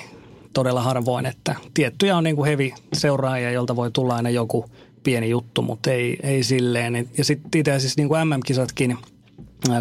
todella 0.54 0.82
harvoin, 0.82 1.26
että 1.26 1.56
tiettyjä 1.74 2.18
on 2.18 2.24
niin 2.24 2.36
kuin 2.36 2.48
hevi 2.48 2.74
seuraajia, 2.94 3.52
jolta 3.52 3.76
voi 3.76 3.92
tulla 3.92 4.16
aina 4.16 4.30
joku 4.30 4.66
pieni 5.04 5.30
juttu, 5.30 5.62
mutta 5.62 5.92
ei, 5.92 6.18
ei 6.24 6.44
silleen. 6.44 7.10
Ja 7.18 7.24
sitten 7.24 7.60
itse 7.60 7.72
asiassa 7.72 8.02
niin 8.02 8.08
kuin 8.08 8.28
MM-kisatkin, 8.28 8.98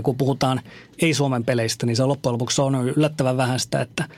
kun 0.02 0.16
puhutaan 0.16 0.60
ei-Suomen 1.02 1.44
peleistä, 1.44 1.86
niin 1.86 1.96
se 1.96 2.04
loppujen 2.04 2.32
lopuksi 2.32 2.60
on 2.60 2.88
yllättävän 2.88 3.36
vähän 3.36 3.60
sitä, 3.60 3.80
että 3.80 4.08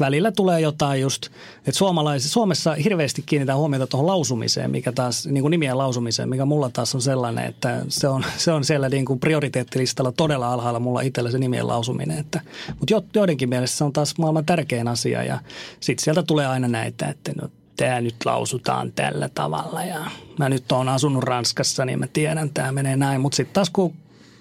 välillä 0.00 0.32
tulee 0.32 0.60
jotain 0.60 1.00
just, 1.00 1.26
että 1.58 1.78
suomalais, 1.78 2.32
Suomessa 2.32 2.74
hirveästi 2.74 3.22
kiinnitään 3.26 3.58
huomiota 3.58 3.86
tuohon 3.86 4.06
lausumiseen, 4.06 4.70
mikä 4.70 4.92
taas, 4.92 5.26
niin 5.26 5.42
kuin 5.42 5.50
nimien 5.50 5.78
lausumiseen, 5.78 6.28
mikä 6.28 6.44
mulla 6.44 6.70
taas 6.70 6.94
on 6.94 7.02
sellainen, 7.02 7.44
että 7.44 7.82
se 7.88 8.08
on, 8.08 8.24
se 8.36 8.52
on 8.52 8.64
siellä 8.64 8.88
niin 8.88 9.04
kuin 9.04 9.20
prioriteettilistalla 9.20 10.12
todella 10.12 10.52
alhaalla 10.52 10.80
mulla 10.80 11.00
itsellä 11.00 11.30
se 11.30 11.38
nimien 11.38 11.66
lausuminen. 11.66 12.18
Että, 12.18 12.40
mutta 12.78 13.02
joidenkin 13.14 13.48
mielestä 13.48 13.76
se 13.76 13.84
on 13.84 13.92
taas 13.92 14.18
maailman 14.18 14.46
tärkein 14.46 14.88
asia 14.88 15.24
ja 15.24 15.38
sitten 15.80 16.04
sieltä 16.04 16.22
tulee 16.22 16.46
aina 16.46 16.68
näitä, 16.68 17.06
että 17.06 17.32
no, 17.42 17.48
tämä 17.76 18.00
nyt 18.00 18.16
lausutaan 18.24 18.92
tällä 18.92 19.28
tavalla 19.34 19.84
ja 19.84 20.00
mä 20.38 20.48
nyt 20.48 20.72
oon 20.72 20.88
asunut 20.88 21.24
Ranskassa, 21.24 21.84
niin 21.84 21.98
mä 21.98 22.06
tiedän, 22.06 22.50
tämä 22.50 22.72
menee 22.72 22.96
näin. 22.96 23.20
Mutta 23.20 23.36
sitten 23.36 23.54
taas 23.54 23.70
kun 23.70 23.94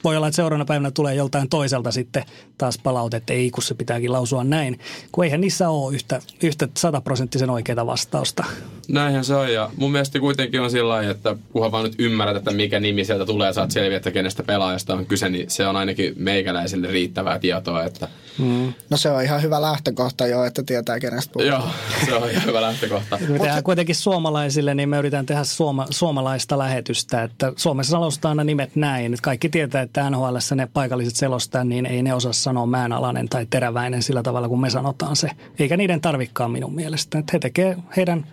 voi 0.08 0.18
olla, 0.18 0.28
että 0.28 0.36
seuraavana 0.36 0.66
päivänä 0.66 0.92
tulee 0.92 1.16
joltain 1.16 1.50
toiselta 1.50 1.92
sitten 1.92 2.24
taas 2.58 2.78
palaute, 2.78 3.18
että 3.18 3.34
ei 3.34 3.52
kun 3.52 3.64
se 3.64 3.74
pitääkin 3.74 4.12
lausua 4.12 4.44
näin, 4.44 4.80
kun 5.12 5.24
eihän 5.24 5.42
niissä 5.42 5.70
ole 5.70 5.96
yhtä, 5.96 6.22
yhtä 6.44 6.68
sataprosenttisen 6.78 7.50
oikeaa 7.50 7.86
vastausta. 7.86 8.44
Näinhän 8.88 9.26
se 9.26 9.36
on 9.36 9.54
ja 9.54 9.70
mun 9.78 9.92
mielestä 9.92 10.20
kuitenkin 10.20 10.62
on 10.62 10.72
sillä 10.72 10.90
lailla, 10.90 11.12
että 11.12 11.36
kunhan 11.54 11.72
vaan 11.72 11.84
nyt 11.84 11.96
ymmärrät, 12.00 12.38
että 12.38 12.52
mikä 12.52 12.80
nimi 12.80 13.06
sieltä 13.06 13.26
tulee 13.26 13.48
ja 13.48 13.54
saat 13.54 13.72
selviä, 13.72 13.98
että 13.98 14.12
kenestä 14.12 14.44
pelaajasta 14.44 14.94
on 14.94 15.06
kyse, 15.06 15.30
niin 15.30 15.50
se 15.50 15.68
on 15.68 15.76
ainakin 15.76 16.14
meikäläisille 16.18 16.88
riittävää 16.88 17.40
tietoa. 17.40 17.84
Että... 17.84 18.08
Mm. 18.38 18.74
No 18.90 18.98
se 18.98 19.10
on 19.10 19.24
ihan 19.24 19.42
hyvä 19.42 19.62
lähtökohta 19.62 20.28
jo, 20.28 20.44
että 20.44 20.64
tietää 20.64 21.00
kenestä 21.00 21.34
puhutaan. 21.34 21.62
Joo, 21.62 21.70
se 22.06 22.16
on 22.16 22.32
ihan 22.32 22.46
hyvä 22.46 22.62
lähtökohta. 22.62 23.18
Me 23.30 23.40
tehdään 23.40 23.64
kuitenkin 23.64 23.96
suomalaisille, 23.96 24.76
niin 24.76 24.90
me 24.90 24.98
yritetään 24.98 25.26
tehdä 25.26 25.44
suoma, 25.44 25.88
suomalaista 25.90 26.58
lähetystä, 26.58 27.24
että 27.24 27.54
Suomessa 27.56 27.92
selostaa 27.92 28.30
aina 28.30 28.44
nimet 28.44 28.76
näin. 28.76 29.14
Että 29.14 29.24
kaikki 29.24 29.50
tietää, 29.50 29.82
että 29.82 30.10
NHL 30.10 30.38
ne 30.56 30.68
paikalliset 30.74 31.16
selostaa, 31.16 31.64
niin 31.64 31.86
ei 31.86 32.04
ne 32.04 32.14
osaa 32.14 32.34
sanoa 32.48 32.66
määnalainen 32.66 33.30
tai 33.30 33.46
teräväinen 33.50 34.04
sillä 34.04 34.24
tavalla, 34.24 34.50
kuin 34.50 34.62
me 34.62 34.70
sanotaan 34.70 35.16
se. 35.16 35.30
Eikä 35.60 35.78
niiden 35.78 36.02
tarvikkaan 36.02 36.52
minun 36.52 36.76
mielestä. 36.76 37.20
Että 37.20 37.30
he 37.34 37.40
tekee 37.40 37.78
heidän 37.98 38.28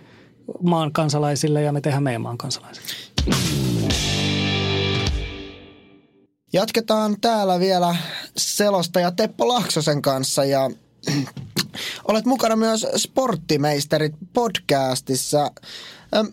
maan 0.61 0.91
kansalaisille 0.91 1.61
ja 1.61 1.71
me 1.71 1.81
tehdään 1.81 2.03
meidän 2.03 2.21
maan 2.21 2.37
kansalaisille. 2.37 2.87
Jatketaan 6.53 7.15
täällä 7.21 7.59
vielä 7.59 7.95
selostaja 8.37 9.11
Teppo 9.11 9.47
Laksosen 9.47 10.01
kanssa 10.01 10.45
ja 10.45 10.69
olet 12.07 12.25
mukana 12.25 12.55
myös 12.55 12.87
Sporttimeisterit 12.95 14.13
podcastissa. 14.33 15.51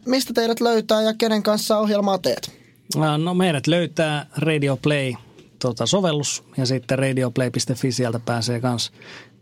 Mistä 0.07 0.33
teidät 0.33 0.61
löytää 0.61 1.03
ja 1.03 1.15
kenen 1.15 1.43
kanssa 1.43 1.79
ohjelmaa 1.79 2.19
teet? 2.19 2.53
No 3.25 3.35
meidät 3.35 3.67
löytää 3.67 4.27
Radio 4.37 4.77
Play 4.77 5.15
tota, 5.63 5.87
sovellus 5.87 6.45
ja 6.57 6.67
sitten 6.67 6.99
radioplay.fi 6.99 7.93
sieltä 7.93 8.19
pääsee 8.19 8.61
myös 8.63 8.93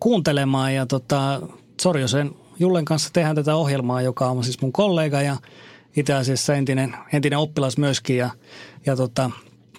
kuuntelemaan. 0.00 0.74
Ja 0.74 0.86
tota, 0.86 1.40
Sorjosen 1.80 2.30
Jullen 2.58 2.84
kanssa 2.84 3.10
tehdään 3.12 3.36
tätä 3.36 3.56
ohjelmaa, 3.56 4.02
joka 4.02 4.30
on 4.30 4.44
siis 4.44 4.60
mun 4.60 4.72
kollega 4.72 5.22
ja 5.22 5.36
itse 5.96 6.14
asiassa 6.14 6.54
entinen, 6.54 6.96
entinen 7.12 7.38
oppilas 7.38 7.78
myöskin. 7.78 8.16
Ja, 8.16 8.30
ja 8.86 8.96
tota, 8.96 9.30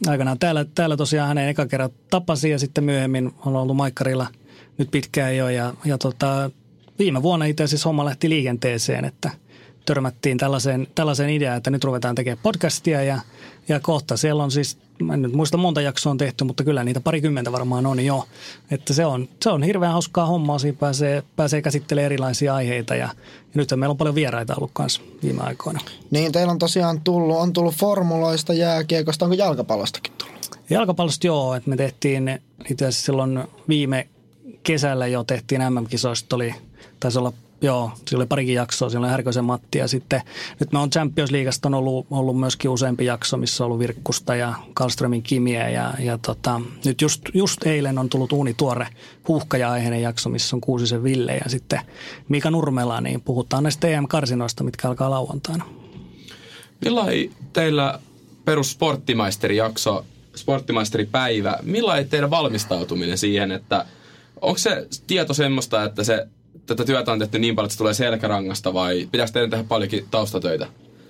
aikanaan 0.08 0.40
täällä, 0.40 0.66
täällä 0.76 0.98
tosiaan 0.98 1.28
hänen 1.28 1.50
eka 1.50 1.66
kerran 1.66 1.90
tapasi 2.10 2.50
ja 2.50 2.60
sitten 2.60 2.84
myöhemmin 2.84 3.32
on 3.46 3.56
ollut 3.56 3.76
Maikkarilla 3.76 4.28
nyt 4.78 4.92
pitkään 4.92 5.38
jo. 5.38 5.50
Ja, 5.50 5.74
ja 5.86 5.98
tota, 5.98 6.52
viime 7.00 7.22
vuonna 7.22 7.46
itse 7.46 7.64
asiassa 7.64 7.90
homma 7.90 8.06
lähti 8.06 8.30
liikenteeseen, 8.30 9.06
että 9.06 9.32
törmättiin 9.86 10.38
tällaiseen, 10.38 10.88
tällaiseen 10.96 11.30
ideaan, 11.30 11.58
että 11.58 11.72
nyt 11.72 11.84
ruvetaan 11.84 12.16
tekemään 12.16 12.44
podcastia 12.44 13.04
ja, 13.04 13.20
ja 13.68 13.80
kohta 13.80 14.18
siellä 14.18 14.44
on 14.44 14.52
siis 14.52 14.78
mä 15.06 15.14
en 15.14 15.22
nyt 15.22 15.34
muista 15.34 15.58
monta 15.58 15.82
jaksoa 15.82 16.12
on 16.12 16.18
tehty, 16.18 16.44
mutta 16.44 16.64
kyllä 16.64 16.84
niitä 16.84 17.02
parikymmentä 17.02 17.52
varmaan 17.52 17.86
on 17.86 18.06
jo. 18.06 18.28
Että 18.72 18.94
se 18.94 19.06
on, 19.06 19.30
se 19.44 19.50
on 19.50 19.64
hirveän 19.64 19.92
hauskaa 19.92 20.26
hommaa, 20.26 20.60
siinä 20.60 20.78
pääsee, 20.80 21.24
pääsee 21.36 21.62
käsittelemään 21.62 22.06
erilaisia 22.06 22.56
aiheita 22.56 22.96
ja, 22.96 23.06
ja 23.06 23.54
nyt 23.54 23.70
meillä 23.76 23.92
on 23.92 23.98
paljon 23.98 24.16
vieraita 24.16 24.56
ollut 24.56 24.72
kanssa 24.74 25.02
viime 25.24 25.42
aikoina. 25.42 25.80
Niin, 26.12 26.32
teillä 26.32 26.52
on 26.52 26.60
tosiaan 26.60 27.02
tullut, 27.02 27.38
on 27.38 27.54
tullut 27.54 27.76
formuloista, 27.76 28.54
jääkiekosta, 28.54 29.26
onko 29.26 29.36
jalkapallostakin 29.36 30.14
tullut? 30.18 30.60
Jalkapallosta 30.70 31.28
joo, 31.28 31.56
että 31.56 31.70
me 31.70 31.78
tehtiin 31.78 32.42
itse 32.70 32.86
asiassa 32.86 33.06
silloin 33.06 33.44
viime 33.70 34.08
kesällä 34.64 35.08
jo 35.08 35.24
tehtiin 35.24 35.62
MM-kisoista, 35.62 36.36
oli, 36.36 36.56
taisi 37.00 37.20
olla 37.20 37.34
Joo, 37.64 37.92
sillä 38.08 38.22
oli 38.22 38.28
parikin 38.28 38.56
jaksoa, 38.56 38.90
siellä 38.90 39.06
oli 39.06 39.12
Härkösen 39.12 39.46
Matti 39.46 39.78
ja 39.78 39.88
sitten 39.88 40.22
nyt 40.60 40.72
me 40.72 40.80
on 40.80 40.90
Champions 40.90 41.32
Leagueasta 41.32 41.68
on 41.68 41.74
ollut, 41.74 42.08
ollut 42.12 42.40
myöskin 42.40 42.72
useampi 42.72 43.06
jakso, 43.06 43.38
missä 43.38 43.64
on 43.64 43.66
ollut 43.66 43.80
Virkkusta 43.80 44.36
ja 44.36 44.54
Karlströmin 44.74 45.24
Kimiä 45.24 45.70
ja, 45.70 45.94
ja 46.00 46.18
tota, 46.18 46.62
nyt 46.86 47.02
just, 47.02 47.22
just 47.34 47.66
eilen 47.66 47.98
on 47.98 48.10
tullut 48.10 48.32
uuni 48.32 48.54
tuore 48.54 48.88
huuhkaja-aiheinen 49.28 50.02
jakso, 50.02 50.30
missä 50.30 50.56
on 50.56 50.62
Kuusisen 50.62 51.04
Ville 51.04 51.38
ja 51.44 51.50
sitten 51.50 51.80
Mika 52.30 52.52
Nurmela, 52.52 53.02
niin 53.02 53.22
puhutaan 53.22 53.64
näistä 53.64 53.88
EM-karsinoista, 53.88 54.64
mitkä 54.64 54.88
alkaa 54.88 55.10
lauantaina. 55.10 55.66
Millainen 56.86 57.30
teillä 57.54 58.00
perus 58.46 58.72
sporttimaisteri-jakso, 58.72 60.06
sporttimaisteripäivä, 60.36 61.58
millainen 61.62 62.10
teidän 62.10 62.30
valmistautuminen 62.30 63.18
siihen, 63.18 63.52
että 63.52 63.86
onko 64.42 64.58
se 64.58 64.88
tieto 65.08 65.34
semmoista, 65.34 65.84
että 65.84 66.04
se 66.04 66.28
tätä 66.66 66.86
työtä 66.86 67.12
on 67.12 67.20
tehty 67.20 67.40
niin 67.40 67.56
paljon, 67.56 67.68
että 67.68 67.74
se 67.74 67.78
tulee 67.78 67.94
selkärangasta 67.94 68.74
vai 68.74 69.08
pitäisi 69.12 69.34
teidän 69.34 69.50
tehdä 69.50 69.64
paljonkin 69.64 70.06
taustatöitä? 70.12 70.68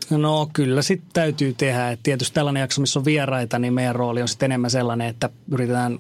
No 0.10 0.50
kyllä 0.54 0.82
sitten 0.82 1.10
täytyy 1.14 1.54
tehdä. 1.54 1.90
Et 1.92 2.00
tietysti 2.04 2.34
tällainen 2.34 2.62
jakso, 2.62 2.82
missä 2.82 3.00
on 3.00 3.06
vieraita, 3.06 3.60
niin 3.60 3.74
meidän 3.74 3.96
rooli 3.96 4.22
on 4.22 4.28
sitten 4.28 4.52
enemmän 4.52 4.72
sellainen, 4.72 5.08
että 5.08 5.30
yritetään 5.52 6.00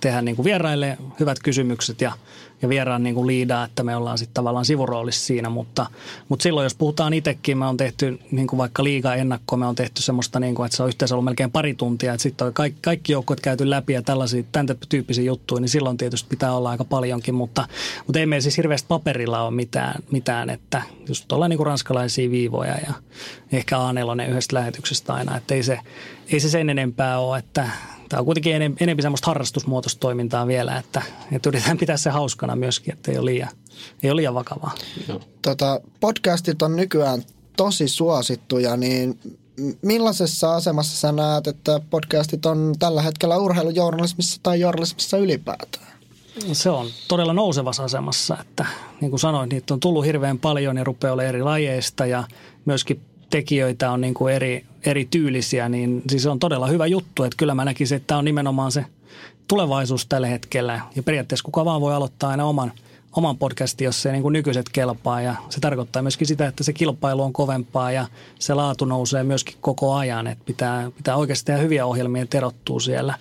tehdä 0.00 0.22
niin 0.22 0.36
kuin 0.36 0.44
vieraille 0.44 0.98
hyvät 1.20 1.38
kysymykset 1.42 2.00
ja 2.00 2.12
ja 2.62 2.68
vieraan 2.68 3.02
niin 3.02 3.14
kuin 3.14 3.26
liidaa, 3.26 3.64
että 3.64 3.82
me 3.82 3.96
ollaan 3.96 4.18
sitten 4.18 4.34
tavallaan 4.34 4.64
sivuroolissa 4.64 5.26
siinä, 5.26 5.48
mutta, 5.48 5.86
mutta 6.28 6.42
silloin 6.42 6.64
jos 6.64 6.74
puhutaan 6.74 7.12
itsekin, 7.12 7.58
me 7.58 7.66
on 7.66 7.76
tehty 7.76 8.18
niin 8.30 8.46
kuin 8.46 8.58
vaikka 8.58 8.84
liiga 8.84 9.14
ennakkoa, 9.14 9.58
me 9.58 9.66
on 9.66 9.74
tehty 9.74 10.02
semmoista, 10.02 10.40
niin 10.40 10.54
kuin, 10.54 10.66
että 10.66 10.76
se 10.76 10.82
on 10.82 10.88
yhteensä 10.88 11.14
ollut 11.14 11.24
melkein 11.24 11.50
pari 11.50 11.74
tuntia, 11.74 12.12
että 12.12 12.22
sitten 12.22 12.46
on 12.46 12.52
kaikki, 12.52 12.78
kaikki 12.82 13.12
joukkueet 13.12 13.40
käyty 13.40 13.70
läpi 13.70 13.92
ja 13.92 14.02
tällaisia 14.02 14.42
tämän 14.52 14.76
tyyppisiä 14.88 15.24
juttuja, 15.24 15.60
niin 15.60 15.68
silloin 15.68 15.96
tietysti 15.96 16.28
pitää 16.28 16.54
olla 16.54 16.70
aika 16.70 16.84
paljonkin, 16.84 17.34
mutta, 17.34 17.68
mutta 18.06 18.18
ei 18.18 18.26
meillä 18.26 18.42
siis 18.42 18.56
hirveästi 18.56 18.88
paperilla 18.88 19.42
ole 19.42 19.54
mitään, 19.54 20.02
mitään 20.10 20.50
että 20.50 20.82
just 21.08 21.32
ollaan 21.32 21.50
niin 21.50 21.58
kuin 21.58 21.66
ranskalaisia 21.66 22.30
viivoja 22.30 22.74
ja 22.86 22.94
ehkä 23.52 23.76
A4 23.76 24.30
yhdestä 24.30 24.56
lähetyksestä 24.56 25.14
aina, 25.14 25.36
että 25.36 25.54
ei 25.54 25.62
se, 25.62 25.78
ei 26.32 26.40
se 26.40 26.50
sen 26.50 26.70
enempää 26.70 27.18
ole, 27.18 27.38
että 27.38 27.68
tämä 28.08 28.20
on 28.20 28.24
kuitenkin 28.24 28.56
enem, 28.56 28.74
enemmän 28.80 29.02
semmoista 29.02 29.26
harrastusmuotoista 29.26 30.00
toimintaa 30.00 30.46
vielä, 30.46 30.78
että, 30.78 31.02
että 31.32 31.48
yritetään 31.48 31.78
pitää 31.78 31.96
se 31.96 32.10
hauskana 32.10 32.56
myöskin, 32.56 32.94
että 32.94 33.12
ei 33.12 33.18
ole 33.18 33.24
liian, 33.24 33.50
ei 34.02 34.10
ole 34.10 34.16
liian 34.16 34.34
vakavaa. 34.34 34.74
Tota, 35.42 35.80
podcastit 36.00 36.62
on 36.62 36.76
nykyään 36.76 37.22
tosi 37.56 37.88
suosittuja, 37.88 38.76
niin 38.76 39.18
millaisessa 39.82 40.54
asemassa 40.54 40.96
sä 40.96 41.12
näet, 41.12 41.46
että 41.46 41.80
podcastit 41.90 42.46
on 42.46 42.74
tällä 42.78 43.02
hetkellä 43.02 43.36
urheilujournalismissa 43.36 44.40
tai 44.42 44.60
journalismissa 44.60 45.18
ylipäätään? 45.18 45.86
Se 46.52 46.70
on 46.70 46.86
todella 47.08 47.32
nousevassa 47.32 47.84
asemassa, 47.84 48.36
että 48.40 48.66
niin 49.00 49.10
kuin 49.10 49.20
sanoin, 49.20 49.48
niitä 49.48 49.74
on 49.74 49.80
tullut 49.80 50.04
hirveän 50.04 50.38
paljon 50.38 50.76
ja 50.76 50.84
rupeaa 50.84 51.14
olemaan 51.14 51.28
eri 51.28 51.42
lajeista 51.42 52.06
ja 52.06 52.24
myöskin 52.64 53.00
tekijöitä 53.30 53.90
on 53.90 54.00
niin 54.00 54.14
kuin 54.14 54.34
eri, 54.34 54.66
eri 54.86 55.08
tyylisiä, 55.10 55.68
niin 55.68 56.02
siis 56.10 56.26
on 56.26 56.38
todella 56.38 56.66
hyvä 56.66 56.86
juttu. 56.86 57.22
Että 57.22 57.36
kyllä 57.36 57.54
mä 57.54 57.64
näkisin, 57.64 57.96
että 57.96 58.06
tämä 58.06 58.18
on 58.18 58.24
nimenomaan 58.24 58.72
se 58.72 58.84
tulevaisuus 59.48 60.06
tällä 60.06 60.26
hetkellä. 60.26 60.80
Ja 60.96 61.02
periaatteessa 61.02 61.44
kuka 61.44 61.64
vaan 61.64 61.80
voi 61.80 61.94
aloittaa 61.94 62.30
aina 62.30 62.44
oman, 62.44 62.72
oman 63.16 63.38
podcastin, 63.38 63.84
jos 63.84 64.02
se 64.02 64.12
niin 64.12 64.22
kuin 64.22 64.32
nykyiset 64.32 64.68
kelpaa. 64.72 65.20
Ja 65.20 65.34
se 65.48 65.60
tarkoittaa 65.60 66.02
myöskin 66.02 66.26
sitä, 66.26 66.46
että 66.46 66.64
se 66.64 66.72
kilpailu 66.72 67.22
on 67.22 67.32
kovempaa 67.32 67.92
ja 67.92 68.06
se 68.38 68.54
laatu 68.54 68.84
nousee 68.84 69.22
myöskin 69.22 69.56
koko 69.60 69.94
ajan. 69.94 70.26
Että 70.26 70.44
pitää, 70.44 70.90
pitää 70.96 71.16
oikeasti 71.16 71.46
tehdä 71.46 71.60
hyviä 71.60 71.86
ohjelmia, 71.86 72.22
että 72.22 72.38
erottuu 72.38 72.80
siellä. 72.80 73.14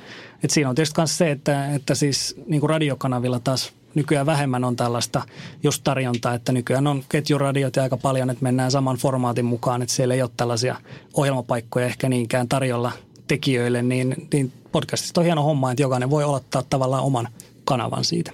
Et 0.43 0.49
siinä 0.49 0.69
on 0.69 0.75
tietysti 0.75 1.01
myös 1.01 1.17
se, 1.17 1.31
että, 1.31 1.73
että 1.75 1.95
siis 1.95 2.35
niin 2.47 2.59
kuin 2.59 2.69
radiokanavilla 2.69 3.39
taas 3.39 3.73
nykyään 3.95 4.25
vähemmän 4.25 4.63
on 4.63 4.75
tällaista 4.75 5.21
just 5.63 5.83
tarjontaa, 5.83 6.33
että 6.33 6.51
nykyään 6.51 6.87
on 6.87 7.03
ketjuradiot 7.09 7.75
ja 7.75 7.83
aika 7.83 7.97
paljon, 7.97 8.29
että 8.29 8.43
mennään 8.43 8.71
saman 8.71 8.97
formaatin 8.97 9.45
mukaan, 9.45 9.81
että 9.81 9.95
siellä 9.95 10.13
ei 10.13 10.21
ole 10.21 10.29
tällaisia 10.37 10.75
ohjelmapaikkoja 11.13 11.85
ehkä 11.85 12.09
niinkään 12.09 12.47
tarjolla 12.47 12.91
tekijöille, 13.27 13.81
niin, 13.81 14.27
niin 14.33 14.51
podcastista 14.71 15.21
on 15.21 15.25
hieno 15.25 15.43
homma, 15.43 15.71
että 15.71 15.81
jokainen 15.81 16.09
voi 16.09 16.23
aloittaa 16.23 16.63
tavallaan 16.69 17.03
oman 17.03 17.27
kanavan 17.65 18.03
siitä. 18.03 18.31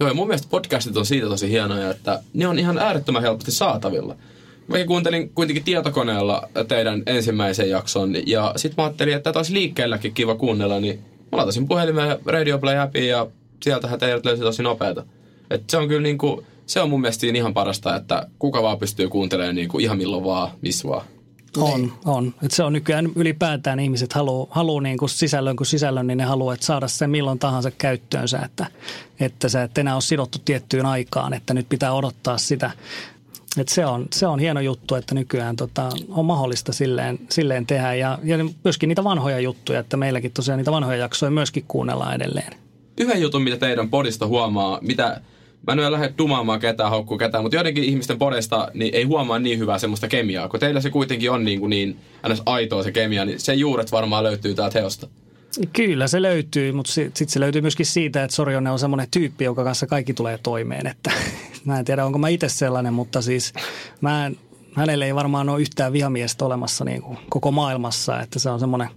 Joo, 0.00 0.08
ja 0.08 0.14
mun 0.14 0.26
mielestä 0.26 0.48
podcastit 0.50 0.96
on 0.96 1.06
siitä 1.06 1.26
tosi 1.26 1.50
hienoja, 1.50 1.90
että 1.90 2.22
ne 2.34 2.46
on 2.46 2.58
ihan 2.58 2.78
äärettömän 2.78 3.22
helposti 3.22 3.50
saatavilla. 3.50 4.16
Mä 4.68 4.84
kuuntelin 4.86 5.30
kuitenkin 5.34 5.64
tietokoneella 5.64 6.48
teidän 6.68 7.02
ensimmäisen 7.06 7.70
jakson, 7.70 8.14
ja 8.26 8.52
sitten 8.56 8.74
mä 8.82 8.84
ajattelin, 8.84 9.14
että 9.14 9.30
tätä 9.30 9.38
olisi 9.38 9.52
liikkeelläkin 9.52 10.14
kiva 10.14 10.34
kuunnella, 10.34 10.80
niin 10.80 10.98
mä 11.32 11.38
latasin 11.38 11.68
puhelimeen 11.68 12.18
Radio 12.26 12.58
Play 12.58 12.76
ja 13.08 13.26
sieltähän 13.62 13.98
teidät 13.98 14.24
löysi 14.24 14.42
tosi 14.42 14.62
nopeata. 14.62 15.04
Et 15.50 15.70
se 15.70 15.76
on 15.76 15.88
kyllä 15.88 16.02
niinku, 16.02 16.44
se 16.66 16.80
on 16.80 16.90
mun 16.90 17.00
mielestä 17.00 17.26
ihan 17.26 17.54
parasta, 17.54 17.96
että 17.96 18.26
kuka 18.38 18.62
vaan 18.62 18.78
pystyy 18.78 19.08
kuuntelemaan 19.08 19.54
niinku 19.54 19.78
ihan 19.78 19.98
milloin 19.98 20.24
vaan, 20.24 20.50
missä 20.62 20.88
vaan. 20.88 21.06
On, 21.56 21.92
on. 22.04 22.34
Et 22.42 22.50
se 22.50 22.62
on 22.62 22.72
nykyään 22.72 23.08
ylipäätään 23.16 23.80
ihmiset 23.80 24.12
haluaa 24.12 24.46
haluu 24.50 24.80
niinku 24.80 25.08
sisällön 25.08 25.56
kuin 25.56 25.66
sisällön, 25.66 26.06
niin 26.06 26.18
ne 26.18 26.24
haluaa, 26.24 26.54
että 26.54 26.66
saada 26.66 26.88
sen 26.88 27.10
milloin 27.10 27.38
tahansa 27.38 27.70
käyttöönsä, 27.70 28.38
että, 28.38 28.66
että 29.20 29.48
sä 29.48 29.62
et 29.62 29.78
enää 29.78 29.94
ole 29.94 30.02
sidottu 30.02 30.38
tiettyyn 30.44 30.86
aikaan, 30.86 31.34
että 31.34 31.54
nyt 31.54 31.68
pitää 31.68 31.92
odottaa 31.92 32.38
sitä. 32.38 32.70
Et 33.58 33.68
se, 33.68 33.86
on, 33.86 34.06
se 34.12 34.26
on 34.26 34.38
hieno 34.38 34.60
juttu, 34.60 34.94
että 34.94 35.14
nykyään 35.14 35.56
tota, 35.56 35.90
on 36.08 36.24
mahdollista 36.24 36.72
silleen, 36.72 37.18
silleen 37.30 37.66
tehdä 37.66 37.94
ja, 37.94 38.18
ja 38.24 38.36
myöskin 38.64 38.88
niitä 38.88 39.04
vanhoja 39.04 39.40
juttuja, 39.40 39.80
että 39.80 39.96
meilläkin 39.96 40.32
tosiaan 40.32 40.58
niitä 40.58 40.72
vanhoja 40.72 40.98
jaksoja 40.98 41.30
myöskin 41.30 41.64
kuunnellaan 41.68 42.14
edelleen 42.14 42.52
yhden 43.00 43.20
jutun, 43.20 43.42
mitä 43.42 43.56
teidän 43.56 43.90
podista 43.90 44.26
huomaa, 44.26 44.78
mitä 44.82 45.20
Mä 45.66 45.72
en 45.72 45.92
lähde 45.92 46.14
dumaamaan 46.18 46.60
ketään, 46.60 46.90
haukkuu 46.90 47.18
ketään, 47.18 47.44
mutta 47.44 47.56
joidenkin 47.56 47.84
ihmisten 47.84 48.18
podesta 48.18 48.68
niin 48.74 48.94
ei 48.94 49.04
huomaa 49.04 49.38
niin 49.38 49.58
hyvää 49.58 49.78
semmoista 49.78 50.08
kemiaa. 50.08 50.48
Kun 50.48 50.60
teillä 50.60 50.80
se 50.80 50.90
kuitenkin 50.90 51.30
on 51.30 51.44
niin, 51.44 51.60
kuin 51.60 51.70
niin 51.70 51.96
aitoa 52.46 52.82
se 52.82 52.92
kemia, 52.92 53.24
niin 53.24 53.40
se 53.40 53.54
juuret 53.54 53.92
varmaan 53.92 54.24
löytyy 54.24 54.54
täältä 54.54 54.78
heosta. 54.78 55.08
Kyllä 55.72 56.06
se 56.06 56.22
löytyy, 56.22 56.72
mutta 56.72 56.92
sitten 56.92 57.16
sit 57.16 57.28
se 57.28 57.40
löytyy 57.40 57.62
myöskin 57.62 57.86
siitä, 57.86 58.24
että 58.24 58.36
Sorjonen 58.36 58.72
on 58.72 58.78
semmoinen 58.78 59.06
tyyppi, 59.10 59.44
joka 59.44 59.64
kanssa 59.64 59.86
kaikki 59.86 60.14
tulee 60.14 60.38
toimeen. 60.42 60.86
Että, 60.86 61.10
mä 61.64 61.78
en 61.78 61.84
tiedä, 61.84 62.06
onko 62.06 62.18
mä 62.18 62.28
itse 62.28 62.48
sellainen, 62.48 62.94
mutta 62.94 63.22
siis 63.22 63.52
mä 64.00 64.26
en, 64.26 64.36
hänelle 64.74 65.06
ei 65.06 65.14
varmaan 65.14 65.48
ole 65.48 65.60
yhtään 65.60 65.92
vihamiestä 65.92 66.44
olemassa 66.44 66.84
niin 66.84 67.02
kuin 67.02 67.18
koko 67.30 67.50
maailmassa. 67.50 68.20
Että 68.20 68.38
se 68.38 68.50
on 68.50 68.60
semmoinen, 68.60 68.88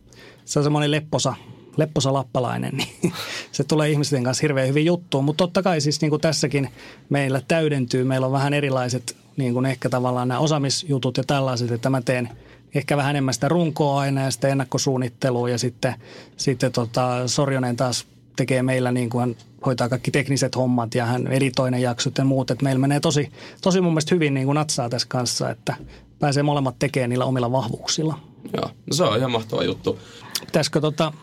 se 0.46 0.60
on 0.60 0.64
semmoinen 0.64 0.92
lepposa, 0.92 1.34
lepposa 1.78 2.14
lappalainen, 2.14 2.78
niin 2.78 3.14
se 3.52 3.64
tulee 3.64 3.90
ihmisten 3.90 4.24
kanssa 4.24 4.42
hirveän 4.42 4.68
hyvin 4.68 4.86
juttuun. 4.86 5.24
Mutta 5.24 5.44
totta 5.44 5.64
kai 5.64 5.82
siis 5.82 6.02
niin 6.02 6.10
kuin 6.10 6.22
tässäkin 6.22 6.70
meillä 7.10 7.42
täydentyy, 7.48 8.04
meillä 8.04 8.26
on 8.26 8.34
vähän 8.34 8.54
erilaiset 8.54 9.16
niin 9.38 9.54
kuin 9.54 9.66
ehkä 9.66 9.90
tavallaan 9.90 10.28
nämä 10.28 10.40
osaamisjutut 10.40 11.18
ja 11.18 11.24
tällaiset, 11.24 11.72
että 11.72 11.90
mä 11.90 12.02
teen 12.02 12.30
ehkä 12.76 12.98
vähän 12.98 13.10
enemmän 13.10 13.34
sitä 13.34 13.50
runkoa 13.50 14.00
aina 14.00 14.22
ja 14.22 14.32
sitä 14.32 14.48
ennakkosuunnittelua 14.48 15.50
ja 15.50 15.58
sitten, 15.58 15.96
sitten 16.38 16.72
tota, 16.72 17.28
Sorjonen 17.28 17.76
taas 17.76 18.06
tekee 18.36 18.64
meillä 18.64 18.92
niin 18.92 19.10
kuin 19.10 19.20
hän 19.20 19.36
hoitaa 19.66 19.90
kaikki 19.90 20.12
tekniset 20.12 20.56
hommat 20.56 20.96
ja 20.96 21.06
hän 21.06 21.28
editoinen 21.28 21.82
jaksot 21.82 22.18
ja 22.18 22.26
muut. 22.26 22.52
Että 22.52 22.64
meillä 22.64 22.80
menee 22.80 23.00
tosi, 23.00 23.32
tosi 23.62 23.82
mun 23.82 23.92
mielestä 23.92 24.16
hyvin 24.16 24.34
niin 24.34 24.46
kuin 24.46 24.56
natsaa 24.56 24.90
tässä 24.90 25.08
kanssa, 25.08 25.50
että 25.50 25.76
pääsee 26.20 26.44
molemmat 26.44 26.80
tekemään 26.80 27.10
niillä 27.10 27.26
omilla 27.26 27.52
vahvuuksilla. 27.52 28.20
Joo, 28.58 28.66
no 28.66 28.94
se 28.94 29.04
on 29.04 29.18
ihan 29.18 29.32
mahtava 29.32 29.64
juttu. 29.64 30.00
Pitäisikö 30.46 30.82
tota, 30.82 31.14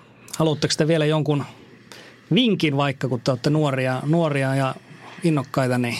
Haluatteko 0.41 0.75
te 0.77 0.89
vielä 0.89 1.07
jonkun 1.07 1.45
vinkin 2.35 2.77
vaikka, 2.77 3.09
kun 3.09 3.21
te 3.21 3.31
olette 3.31 3.51
nuoria, 3.51 4.03
nuoria 4.07 4.55
ja 4.55 4.75
innokkaita, 5.25 5.79
niin 5.79 5.97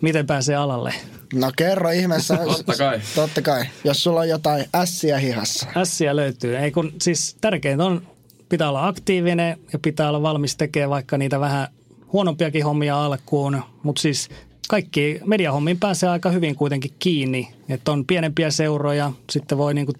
miten 0.00 0.26
pääsee 0.26 0.56
alalle? 0.56 0.94
No 1.34 1.52
kerro 1.56 1.90
ihmeessä. 1.90 2.36
totta 2.56 2.74
kai. 2.78 3.00
Totta 3.14 3.42
kai. 3.42 3.64
Jos 3.84 4.02
sulla 4.02 4.20
on 4.20 4.28
jotain 4.28 4.64
ässiä 4.74 5.18
hihassa. 5.18 5.66
Ässiä 5.76 6.16
löytyy. 6.16 6.56
Ei 6.56 6.70
kun, 6.70 6.92
siis 7.02 7.36
tärkeintä 7.40 7.84
on, 7.84 8.02
pitää 8.48 8.68
olla 8.68 8.86
aktiivinen 8.86 9.58
ja 9.72 9.78
pitää 9.78 10.08
olla 10.08 10.22
valmis 10.22 10.56
tekemään 10.56 10.90
vaikka 10.90 11.18
niitä 11.18 11.40
vähän 11.40 11.68
huonompiakin 12.12 12.64
hommia 12.64 13.04
alkuun. 13.04 13.62
Mutta 13.82 14.02
siis 14.02 14.28
kaikki 14.68 15.20
mediahommiin 15.24 15.80
pääsee 15.80 16.08
aika 16.08 16.30
hyvin 16.30 16.56
kuitenkin 16.56 16.92
kiinni. 16.98 17.48
Että 17.68 17.92
on 17.92 18.06
pienempiä 18.06 18.50
seuroja, 18.50 19.12
sitten 19.30 19.58
voi 19.58 19.74
niinku 19.74 19.92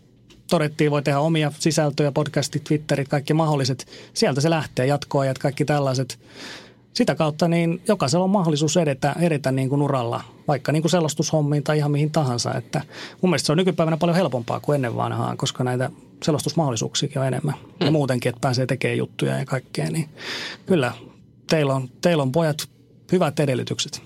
todettiin, 0.51 0.91
voi 0.91 1.03
tehdä 1.03 1.19
omia 1.19 1.53
sisältöjä, 1.59 2.13
podcastit, 2.13 2.65
Twitterit, 2.65 3.09
kaikki 3.09 3.35
mahdolliset. 3.35 3.87
Sieltä 4.15 4.41
se 4.41 4.51
lähtee, 4.51 4.87
ja 4.87 4.99
kaikki 5.41 5.65
tällaiset. 5.65 6.19
Sitä 6.93 7.15
kautta 7.15 7.49
niin 7.49 7.83
jokaisella 7.89 8.25
on 8.25 8.31
mahdollisuus 8.31 8.77
edetä, 8.77 9.15
edetä 9.21 9.53
niin 9.53 9.69
kuin 9.69 9.83
uralla, 9.83 10.23
vaikka 10.49 10.73
niin 10.73 10.83
kuin 10.83 10.91
selostushommiin 10.91 11.63
tai 11.63 11.79
ihan 11.79 11.91
mihin 11.91 12.11
tahansa. 12.11 12.55
Että 12.55 12.83
mun 13.23 13.31
mielestä 13.31 13.47
se 13.47 13.53
on 13.53 13.59
nykypäivänä 13.59 13.97
paljon 13.97 14.17
helpompaa 14.17 14.61
kuin 14.61 14.75
ennen 14.75 14.97
vanhaan, 14.97 15.37
koska 15.37 15.65
näitä 15.65 15.91
selostusmahdollisuuksiakin 16.23 17.21
on 17.21 17.27
enemmän. 17.27 17.55
Ja 17.81 17.91
muutenkin, 17.91 18.31
että 18.31 18.41
pääsee 18.41 18.67
tekemään 18.67 18.99
juttuja 18.99 19.39
ja 19.39 19.47
kaikkea, 19.47 19.91
niin 19.91 20.09
kyllä 20.67 20.93
teillä 21.51 21.75
on, 21.75 21.89
teillä 22.01 22.23
on 22.23 22.33
pojat 22.33 22.69
hyvät 23.13 23.41
edellytykset. 23.41 24.03